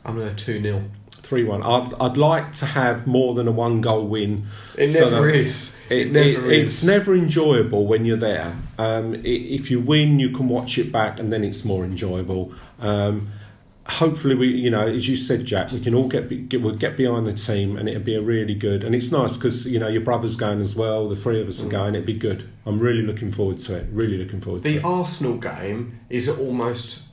[0.08, 0.84] I'm going to 2 0.
[1.20, 1.62] Three one.
[1.62, 4.46] I'd, I'd like to have more than a one goal win.
[4.78, 5.74] It so never is.
[5.90, 6.72] It, It never it- is.
[6.78, 8.56] It's never enjoyable when you're there.
[8.78, 12.54] Um, i if you win, you can watch it back, and then it's more enjoyable.
[12.80, 13.28] Um,
[13.86, 16.96] hopefully, we, you know, as you said, Jack, we can all get, get we'll get
[16.96, 18.82] behind the team, and it'll be a really good.
[18.82, 21.08] And it's nice because you know your brother's going as well.
[21.10, 21.66] The three of us Mm.
[21.66, 21.94] are going.
[21.94, 22.48] It'd be good.
[22.64, 23.86] I'm really looking forward to it.
[23.92, 24.84] Really looking forward to The it.
[24.84, 27.07] Arsenal game is almost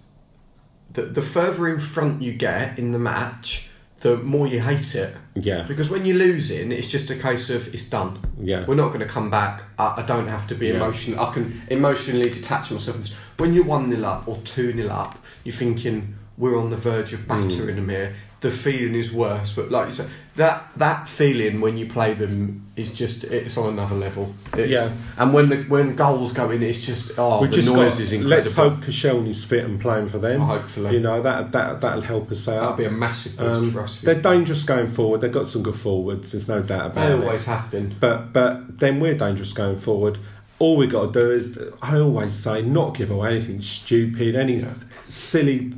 [0.95, 3.69] the, the further in front you get in the match,
[4.01, 5.15] the more you hate it.
[5.35, 8.19] Yeah, Because when you're losing, it's just a case of it's done.
[8.39, 9.63] yeah, We're not going to come back.
[9.79, 10.75] I, I don't have to be Yeah.
[10.75, 11.19] emotional.
[11.19, 12.95] I can emotionally detach myself.
[12.97, 13.13] from this.
[13.37, 17.13] When you're 1 0 up or 2 0 up, you're thinking, we're on the verge
[17.13, 18.13] of battering them here.
[18.41, 19.53] The feeling is worse.
[19.53, 23.73] But like you said, that, that feeling when you play them is just, it's on
[23.73, 24.35] another level.
[24.53, 24.91] It's, Yeah.
[25.17, 28.01] And when the when goals go in, it's just, oh, We've the just noise got,
[28.03, 28.37] is incredible.
[28.43, 30.41] let's hope Koscielny's fit and playing for them.
[30.41, 30.93] Hopefully.
[30.93, 32.59] You know that that that'll help us out.
[32.59, 34.01] That'll be a massive boost Um, for us.
[34.01, 35.21] they're dangerous going forward.
[35.21, 36.33] They've got some good forwards.
[36.33, 37.17] There's no doubt about it.
[37.17, 37.95] They always have been.
[37.99, 40.19] But but then we're dangerous going forward.
[40.59, 44.57] All we got to do is, I always say, not give away anything stupid, any
[44.57, 45.73] s- silly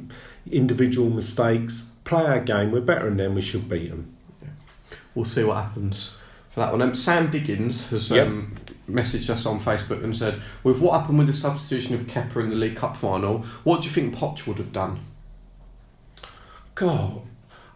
[0.51, 1.91] individual mistakes.
[2.03, 2.71] Play our game.
[2.71, 3.36] We're better than them.
[3.36, 4.15] We should beat them.
[5.15, 6.15] We'll see what happens
[6.51, 6.81] for that one.
[6.81, 8.27] Um, Sam Diggins has Yep.
[8.27, 8.55] um,
[8.89, 12.49] messaged us on Facebook and said, with what happened with the substitution of Kepa in
[12.49, 14.99] the League Cup final, what do you think Poch would have done?
[16.75, 17.21] God,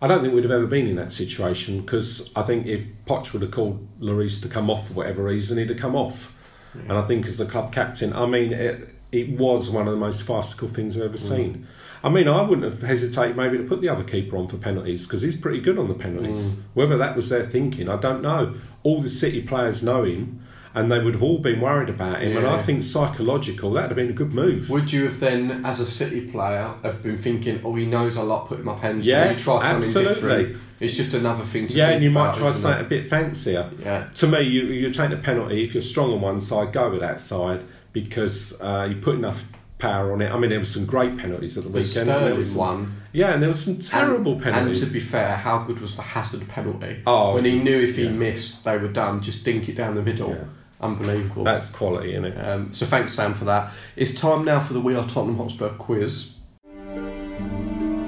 [0.01, 3.33] I don't think we'd have ever been in that situation because I think if Poch
[3.33, 6.37] would have called Lloris to come off for whatever reason, he'd have come off.
[6.73, 9.99] And I think as the club captain, I mean, it, it was one of the
[9.99, 11.67] most farcical things I've ever seen.
[12.03, 15.05] I mean, I wouldn't have hesitated maybe to put the other keeper on for penalties
[15.05, 16.61] because he's pretty good on the penalties.
[16.73, 18.55] Whether that was their thinking, I don't know.
[18.83, 20.41] All the City players know him
[20.73, 22.37] and they would have all been worried about him.
[22.37, 24.69] And I think psychological, that'd have been a good move.
[24.69, 28.21] Would you have then, as a City player, have been thinking, oh, he knows I
[28.21, 30.61] like putting my pens Yeah, Let me try something different.
[30.79, 33.05] It's just another thing to yeah, and you might about, try isn't something a bit
[33.05, 33.69] fancier.
[33.79, 34.07] Yeah.
[34.15, 35.63] To me, you, you take a penalty.
[35.63, 39.43] If you're strong on one side, go with that side because uh, you put enough
[39.81, 40.31] power on it.
[40.31, 42.09] I mean, there were some great penalties at the The weekend.
[42.09, 42.95] and there was some- one.
[43.13, 44.81] Yeah, and there were some terrible and, penalties.
[44.81, 46.97] And to be fair, how good was the Hazard penalty?
[47.05, 48.11] Oh, when he was- knew if he yeah.
[48.11, 49.21] missed, they were done.
[49.21, 50.29] Just dink it down the middle.
[50.29, 50.43] Yeah.
[50.79, 51.43] Unbelievable.
[51.43, 52.37] That's quality, isn't it?
[52.37, 53.71] Um, so thanks, Sam, for that.
[53.95, 56.35] It's time now for the We Are Tottenham Hotspur quiz.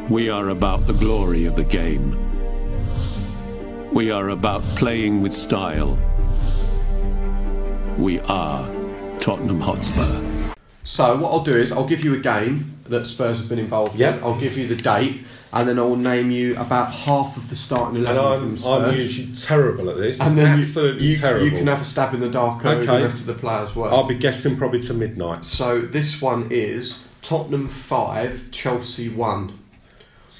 [0.09, 2.17] We are about the glory of the game.
[3.91, 5.97] We are about playing with style.
[7.97, 8.67] We are
[9.19, 10.21] Tottenham Hotspur.
[10.83, 13.97] So what I'll do is I'll give you a game that Spurs have been involved
[13.97, 14.17] Yep.
[14.17, 14.23] in.
[14.23, 17.95] I'll give you the date, and then I'll name you about half of the starting
[17.97, 18.87] And eleven I'm, from Spurs.
[18.89, 20.19] I'm usually terrible at this.
[20.19, 21.45] and then you- Absolutely you, terrible.
[21.45, 23.93] You can have a stab in the dark over the rest of the players' well.
[23.93, 25.45] I'll be guessing probably to midnight.
[25.45, 29.59] So this one is Tottenham five, Chelsea one.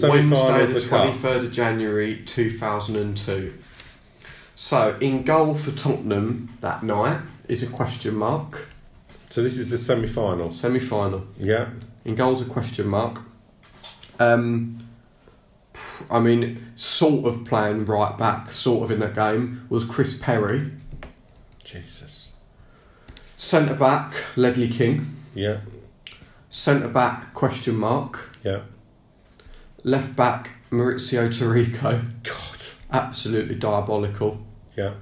[0.01, 3.53] Wednesday, the the twenty third of January, two thousand and two.
[4.55, 8.68] So in goal for Tottenham that night is a question mark.
[9.34, 10.53] So this is the semi-final.
[10.53, 11.25] Semi final.
[11.39, 11.69] Yeah.
[12.05, 13.19] In goal's a question mark.
[14.19, 14.88] Um,
[16.11, 20.69] I mean, sort of playing right back, sort of in that game was Chris Perry.
[21.63, 22.34] Jesus.
[23.36, 25.15] Centre back Ledley King.
[25.34, 25.61] Yeah.
[26.51, 28.19] Centre back question mark.
[28.43, 28.61] Yeah.
[29.84, 32.05] Left back Mauricio Taricco.
[32.21, 32.59] God.
[32.91, 34.45] Absolutely diabolical.
[34.77, 34.93] Yeah.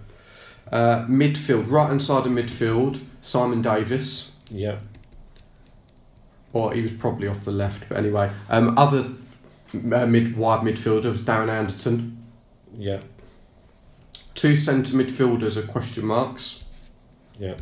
[0.71, 4.33] Uh, midfield, right hand side of midfield, Simon Davies.
[4.49, 4.79] Yeah.
[6.53, 8.31] Or he was probably off the left, but anyway.
[8.49, 9.11] Um, other
[9.73, 12.21] uh, mid wide midfielder was Darren Anderton.
[12.77, 13.01] Yeah.
[14.35, 16.63] Two centre midfielders are question marks.
[17.39, 17.55] Yeah.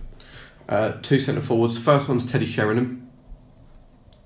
[0.68, 1.78] Uh, two centre forwards.
[1.78, 3.10] First one's Teddy Sheringham.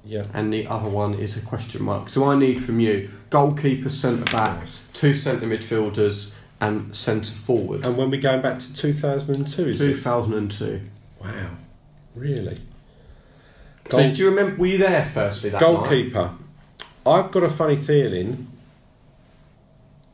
[0.06, 0.24] Yeah.
[0.34, 2.10] and the other one is a question mark.
[2.10, 7.86] So I need from you goalkeeper, centre backs, two centre midfielders, and centre forward.
[7.86, 10.04] And when we're going back to 2002, is this?
[10.04, 10.82] 2002.
[11.24, 11.50] Wow.
[12.16, 12.60] Really?
[13.90, 14.56] So do you remember?
[14.62, 15.68] Were you there firstly that night?
[15.68, 16.32] Goalkeeper.
[17.06, 18.48] I've got a funny feeling.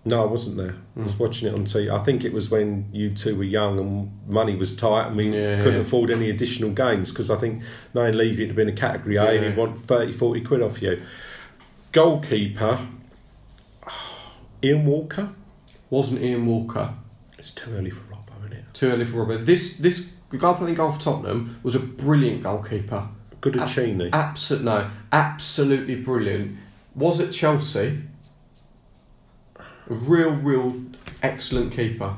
[0.05, 0.75] No, I wasn't there.
[0.97, 1.19] I was Mm.
[1.19, 1.89] watching it on TV.
[1.89, 5.25] I think it was when you two were young and money was tight and we
[5.29, 5.79] Yeah, couldn't yeah.
[5.81, 7.61] afford any additional games because I think
[7.93, 9.49] Nine Levy had been a category A and Yeah.
[9.49, 11.01] he'd want 30, 40 quid off you.
[11.91, 12.79] Goalkeeper.
[14.63, 15.29] Ian Walker.
[15.89, 16.93] Wasn't Ian Walker?
[17.37, 18.63] It's too early for Robbo, isn't it?
[18.73, 19.45] Too early for Robert.
[19.45, 23.07] This this the guy playing goal for Tottenham was a brilliant goalkeeper.
[23.41, 24.09] Cudicini.
[24.11, 26.57] Absolute no, absolutely brilliant.
[26.95, 28.01] Was at Chelsea.
[29.57, 30.81] A real, real
[31.23, 32.15] excellent keeper.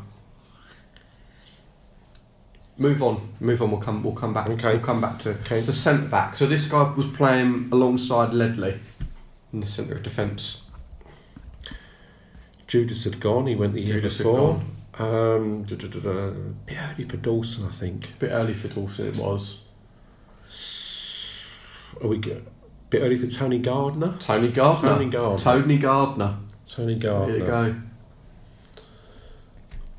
[2.77, 3.71] Move on, move on.
[3.71, 4.03] We'll come.
[4.03, 4.49] We'll come back.
[4.49, 4.73] Okay.
[4.73, 5.31] We'll come back to.
[5.31, 5.59] Okay.
[5.59, 6.35] It's a centre back.
[6.35, 8.79] So this guy was playing alongside Ledley
[9.53, 10.63] in the centre of defence.
[12.65, 13.47] Judas had gone.
[13.47, 14.61] He went the year Judas had before.
[15.01, 16.29] Um, da, da, da.
[16.65, 18.05] Bit early for Dawson, I think.
[18.05, 19.07] A bit early for Dawson.
[19.07, 19.61] It was
[22.01, 22.45] Are we good?
[22.89, 24.15] Bit early for Tony Gardner.
[24.19, 24.89] Tony Gardner.
[24.89, 25.37] Tony Gardner.
[25.43, 26.37] Tony Gardner.
[26.69, 27.31] Tony Gardner.
[27.33, 27.75] There you go.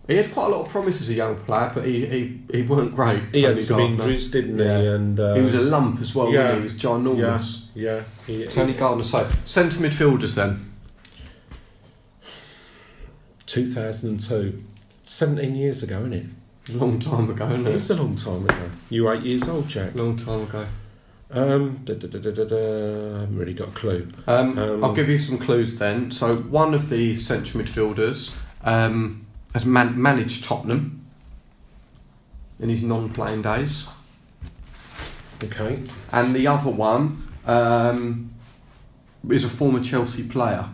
[0.09, 2.63] He had quite a lot of promise as a young player, but he he, he
[2.63, 3.23] weren't great.
[3.33, 3.95] He had Tony some Gardner.
[4.03, 4.81] injuries, didn't Yeah.
[4.81, 4.87] he?
[4.89, 6.51] And uh, He was a lump as well, yeah.
[6.53, 6.57] he?
[6.59, 7.67] He was ginormous.
[7.75, 8.37] yeah, yeah.
[8.37, 9.05] He, Tony Gardner.
[9.05, 10.69] So centre midfielders then.
[13.47, 14.65] 2002,
[15.05, 16.27] 17 years ago, isn't it?
[16.75, 17.75] Long time ago, isn't it?
[17.75, 18.71] It's a long time ago.
[18.89, 19.95] You were eight years old, Jack.
[19.95, 20.67] Long time ago.
[21.31, 22.57] Um, da, da, da, da, da, da.
[23.17, 24.09] I haven't really got a clue.
[24.27, 26.11] Um, Um, I'll give you some clues then.
[26.13, 31.05] So one of the central midfielders um, has man- managed Tottenham
[32.61, 33.89] in his non-playing days,
[35.43, 35.83] Okay.
[36.13, 38.33] and the other one um,
[39.29, 40.69] is a former Chelsea player,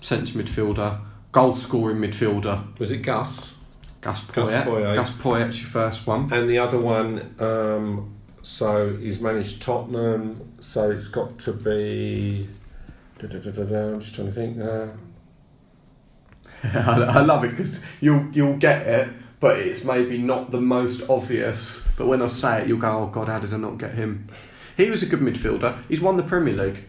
[0.00, 1.00] central midfielder,
[1.32, 2.78] goal-scoring midfielder.
[2.78, 3.56] Was it Gus?
[4.00, 4.64] Gus Gus Poyet.
[4.64, 4.94] Poyet.
[4.94, 6.32] Gus Poyet's your first one.
[6.32, 12.48] And the other one, um, so he's managed Tottenham, so it's got to be.
[13.18, 14.62] Da, da, da, I'm just trying to think.
[14.62, 14.90] I
[16.64, 19.08] I love it because you'll you'll get it,
[19.40, 21.86] but it's maybe not the most obvious.
[21.96, 24.28] But when I say it, you'll go, "Oh God, how did I not get him?"
[24.76, 25.82] He was a good midfielder.
[25.88, 26.84] He's won the Premier League.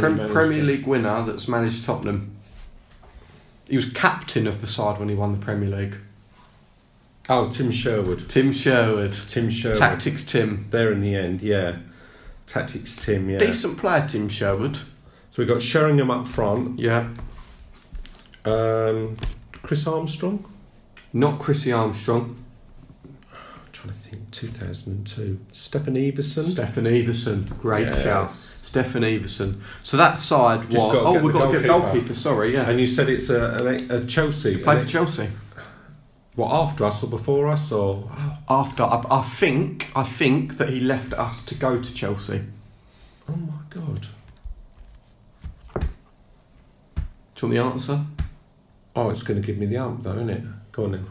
[0.00, 0.64] Prem- Premier it.
[0.64, 2.36] League winner that's managed Tottenham.
[3.68, 5.96] He was captain of the side when he won the Premier League.
[7.28, 8.28] Oh, Tim Sherwood.
[8.30, 9.16] Tim Sherwood.
[9.26, 9.78] Tim Sherwood.
[9.78, 10.66] Tactics Tim.
[10.70, 11.78] There in the end, yeah.
[12.46, 13.38] Tactics Tim, yeah.
[13.38, 14.76] Decent player, Tim Sherwood.
[14.76, 16.78] So we've got Sheringham up front.
[16.78, 17.10] Yeah.
[18.44, 19.16] Um,
[19.62, 20.44] Chris Armstrong.
[21.12, 22.42] Not Chrissy Armstrong.
[23.86, 24.30] To think.
[24.30, 25.38] 2002.
[25.52, 26.44] Steffen Iversen.
[26.44, 27.58] Steffen Iversen.
[27.60, 28.02] Great Yes.
[28.02, 28.28] shout.
[28.28, 29.60] Steffen Iversen.
[29.82, 30.76] So that side was.
[30.76, 32.14] Oh, we've got to get goalkeeper.
[32.14, 32.68] sorry, yeah.
[32.68, 34.58] And you said it's a, a, a Chelsea.
[34.58, 35.28] Play for Chelsea.
[36.34, 38.10] What after us or before us or?
[38.48, 42.42] After, I, I think, I think that he left us to go to Chelsea.
[43.28, 44.06] Oh my god.
[47.34, 48.04] Do you want the answer?
[48.94, 50.42] Oh, it's going to give me the ump though, isn't it?
[50.72, 51.06] Go on then.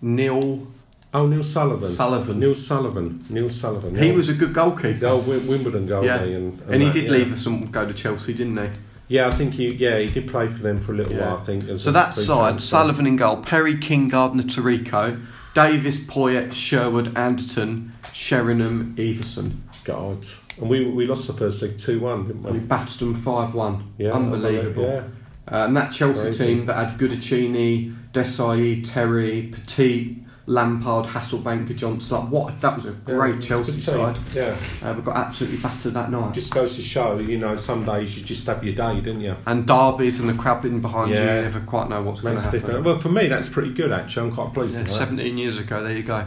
[0.00, 0.66] Neil
[1.14, 1.88] Oh, Neil Sullivan.
[1.88, 2.38] Sullivan.
[2.38, 3.24] Neil Sullivan.
[3.30, 3.96] Neil Sullivan.
[3.96, 5.06] He was a good goalkeeper.
[5.06, 6.20] Wim- Wimbledon goalie, Yeah.
[6.22, 7.10] and, And he that, did yeah.
[7.10, 8.68] leave us and go to Chelsea, didn't he?
[9.08, 9.68] Yeah, I think he.
[9.74, 11.28] Yeah, he did play for them for a little Yeah.
[11.28, 11.38] while.
[11.38, 11.66] I think.
[11.68, 12.60] as So that side.
[12.60, 15.18] Sullivan in goal, Perry, King, Gardner, Taricco,
[15.54, 19.52] Davies, Poyet, Sherwood, Anderton, Sheringham, Iversen.
[19.84, 20.26] God,
[20.60, 22.66] and we we lost the first leg two one, didn't And we we?
[22.66, 23.82] battered them 5 1.
[23.96, 24.82] Yeah, Unbelievable.
[24.82, 25.02] Yeah,
[25.50, 26.46] Uh, and that Chelsea Crazy.
[26.46, 30.18] team that had Cudicini, Desailly, Terry, Petit,
[30.48, 32.16] Lampard, Hasselbaink, Johnson.
[32.20, 32.60] Like what?
[32.62, 34.18] That was a great Yeah, Chelsea side.
[34.34, 36.32] Yeah, Uh, we got absolutely battered that night.
[36.32, 39.36] just goes to show, you know, some days you just have your day, didn't you?
[39.46, 41.36] and derbies and the crowd being behind you, Yeah.
[41.36, 42.60] you never quite know what's going to happen.
[42.60, 42.84] different.
[42.84, 44.28] Well, for me, that's pretty good actually.
[44.30, 44.94] I'm quite pleased Yeah, with that.
[44.94, 46.24] 17 years ago, there you go.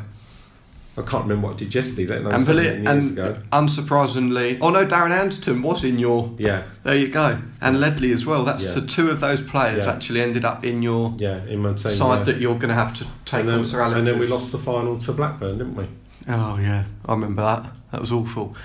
[0.98, 2.20] I can't remember what I did yesterday.
[2.20, 3.38] Let And, beli- 17 years and ago.
[3.54, 6.32] unsurprisingly, oh no, Darren Anderton was in your.
[6.38, 8.44] Yeah, There you go, and Ledley as well.
[8.44, 8.82] That's Yeah.
[8.82, 9.94] the two of those players Yeah.
[9.94, 11.92] actually ended up in your yeah, in my team.
[11.92, 12.24] side yeah.
[12.26, 13.98] that you're going to have to take and on then, Sir Alex.
[14.00, 15.86] and then we lost the final to Blackburn, didn't we?
[16.28, 17.72] Oh yeah, I remember that.
[17.92, 18.56] That was awful.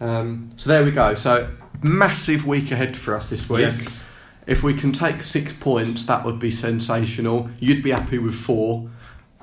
[0.00, 1.14] Um, so there we go.
[1.14, 1.48] So
[1.82, 3.60] massive week ahead for us this week.
[3.60, 4.04] Yes.
[4.46, 7.48] If we can take six points, that would be sensational.
[7.60, 8.88] You'd be happy with four.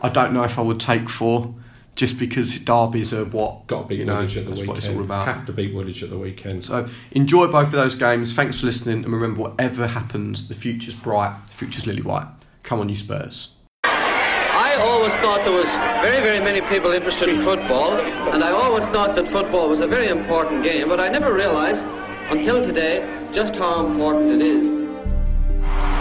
[0.02, 1.54] I don't know if I would take four,
[2.00, 4.14] just because derbies are what Got to beat you know.
[4.14, 4.68] Woolwich at the That's weekend.
[4.70, 5.28] what it's all about.
[5.28, 6.64] Have to beat Woolwich at the weekend.
[6.64, 8.32] So enjoy both of those games.
[8.32, 11.38] Thanks for listening, and remember, whatever happens, the future's bright.
[11.48, 12.30] The future's lily white.
[12.64, 13.50] Come on, you Spurs.
[13.84, 15.66] I always thought there was
[16.02, 19.88] very, very many people interested in football, and I always thought that football was a
[19.88, 21.84] very important game, but I never realized
[22.32, 24.79] until today just how important it is.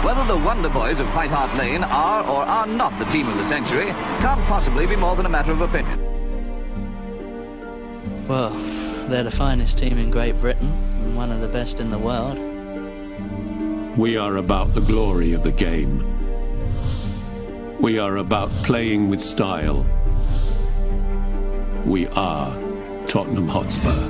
[0.03, 3.37] Whether the Wonder Boys of White Hart Lane are or are not the team of
[3.37, 3.87] the century
[4.21, 5.99] can't possibly be more than a matter of opinion.
[8.25, 8.51] Well,
[9.09, 10.69] they're the finest team in Great Britain
[11.03, 12.37] and one of the best in the world.
[13.97, 16.05] We are about the glory of the game.
[17.81, 19.85] We are about playing with style.
[21.83, 22.55] We are
[23.05, 24.07] Tottenham Hotspur.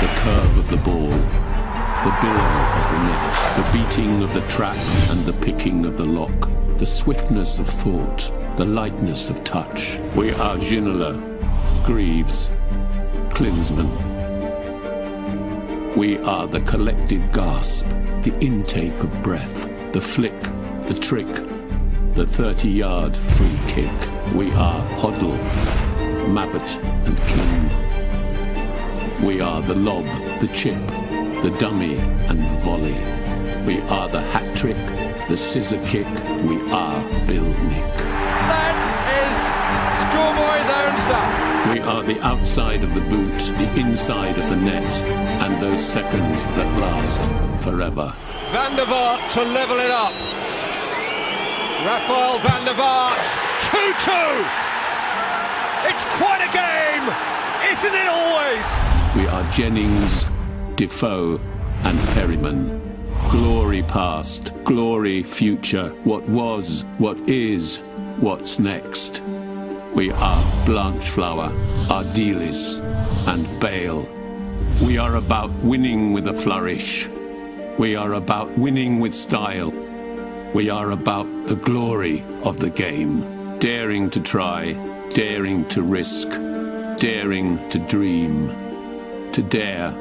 [0.00, 4.76] The curve of the ball, the billow of the net, the beating of the trap
[5.10, 9.98] and the picking of the lock, the swiftness of thought, the lightness of touch.
[10.16, 11.14] We are Ginola,
[11.84, 12.48] Greaves,
[13.30, 13.88] Klinsmann.
[15.96, 17.86] We are the collective gasp,
[18.22, 20.40] the intake of breath, the flick,
[20.86, 21.32] the trick,
[22.14, 23.92] the 30 yard free kick.
[24.34, 25.38] We are Hoddle,
[26.26, 27.88] Mabbutt, and King.
[29.26, 30.06] We are the lob,
[30.40, 30.78] the chip,
[31.42, 32.94] the dummy, and the volley.
[33.66, 34.76] We are the hat trick,
[35.28, 36.06] the scissor kick.
[36.44, 37.94] We are Bill Nick.
[38.46, 38.78] That
[39.18, 39.34] is
[40.06, 41.74] schoolboy's own stuff.
[41.74, 45.02] We are the outside of the boot, the inside of the net,
[45.42, 47.22] and those seconds that last
[47.62, 48.14] forever.
[48.52, 50.14] Van der Vaart to level it up.
[51.84, 53.18] Rafael van der Vaart,
[53.74, 54.46] 2-2.
[55.90, 57.04] It's quite a game,
[57.72, 58.87] isn't it always?
[59.16, 60.26] We are Jennings,
[60.76, 61.40] Defoe,
[61.84, 62.78] and Perryman.
[63.30, 67.78] Glory past, glory future, what was, what is,
[68.18, 69.22] what's next.
[69.94, 71.50] We are Blanchflower,
[71.88, 72.80] Ardiles,
[73.26, 74.06] and Bale.
[74.82, 77.08] We are about winning with a flourish.
[77.78, 79.72] We are about winning with style.
[80.52, 83.58] We are about the glory of the game.
[83.58, 84.72] Daring to try,
[85.08, 86.28] daring to risk,
[86.98, 88.67] daring to dream.
[89.32, 89.94] To dare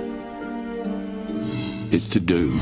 [1.91, 2.59] is to do.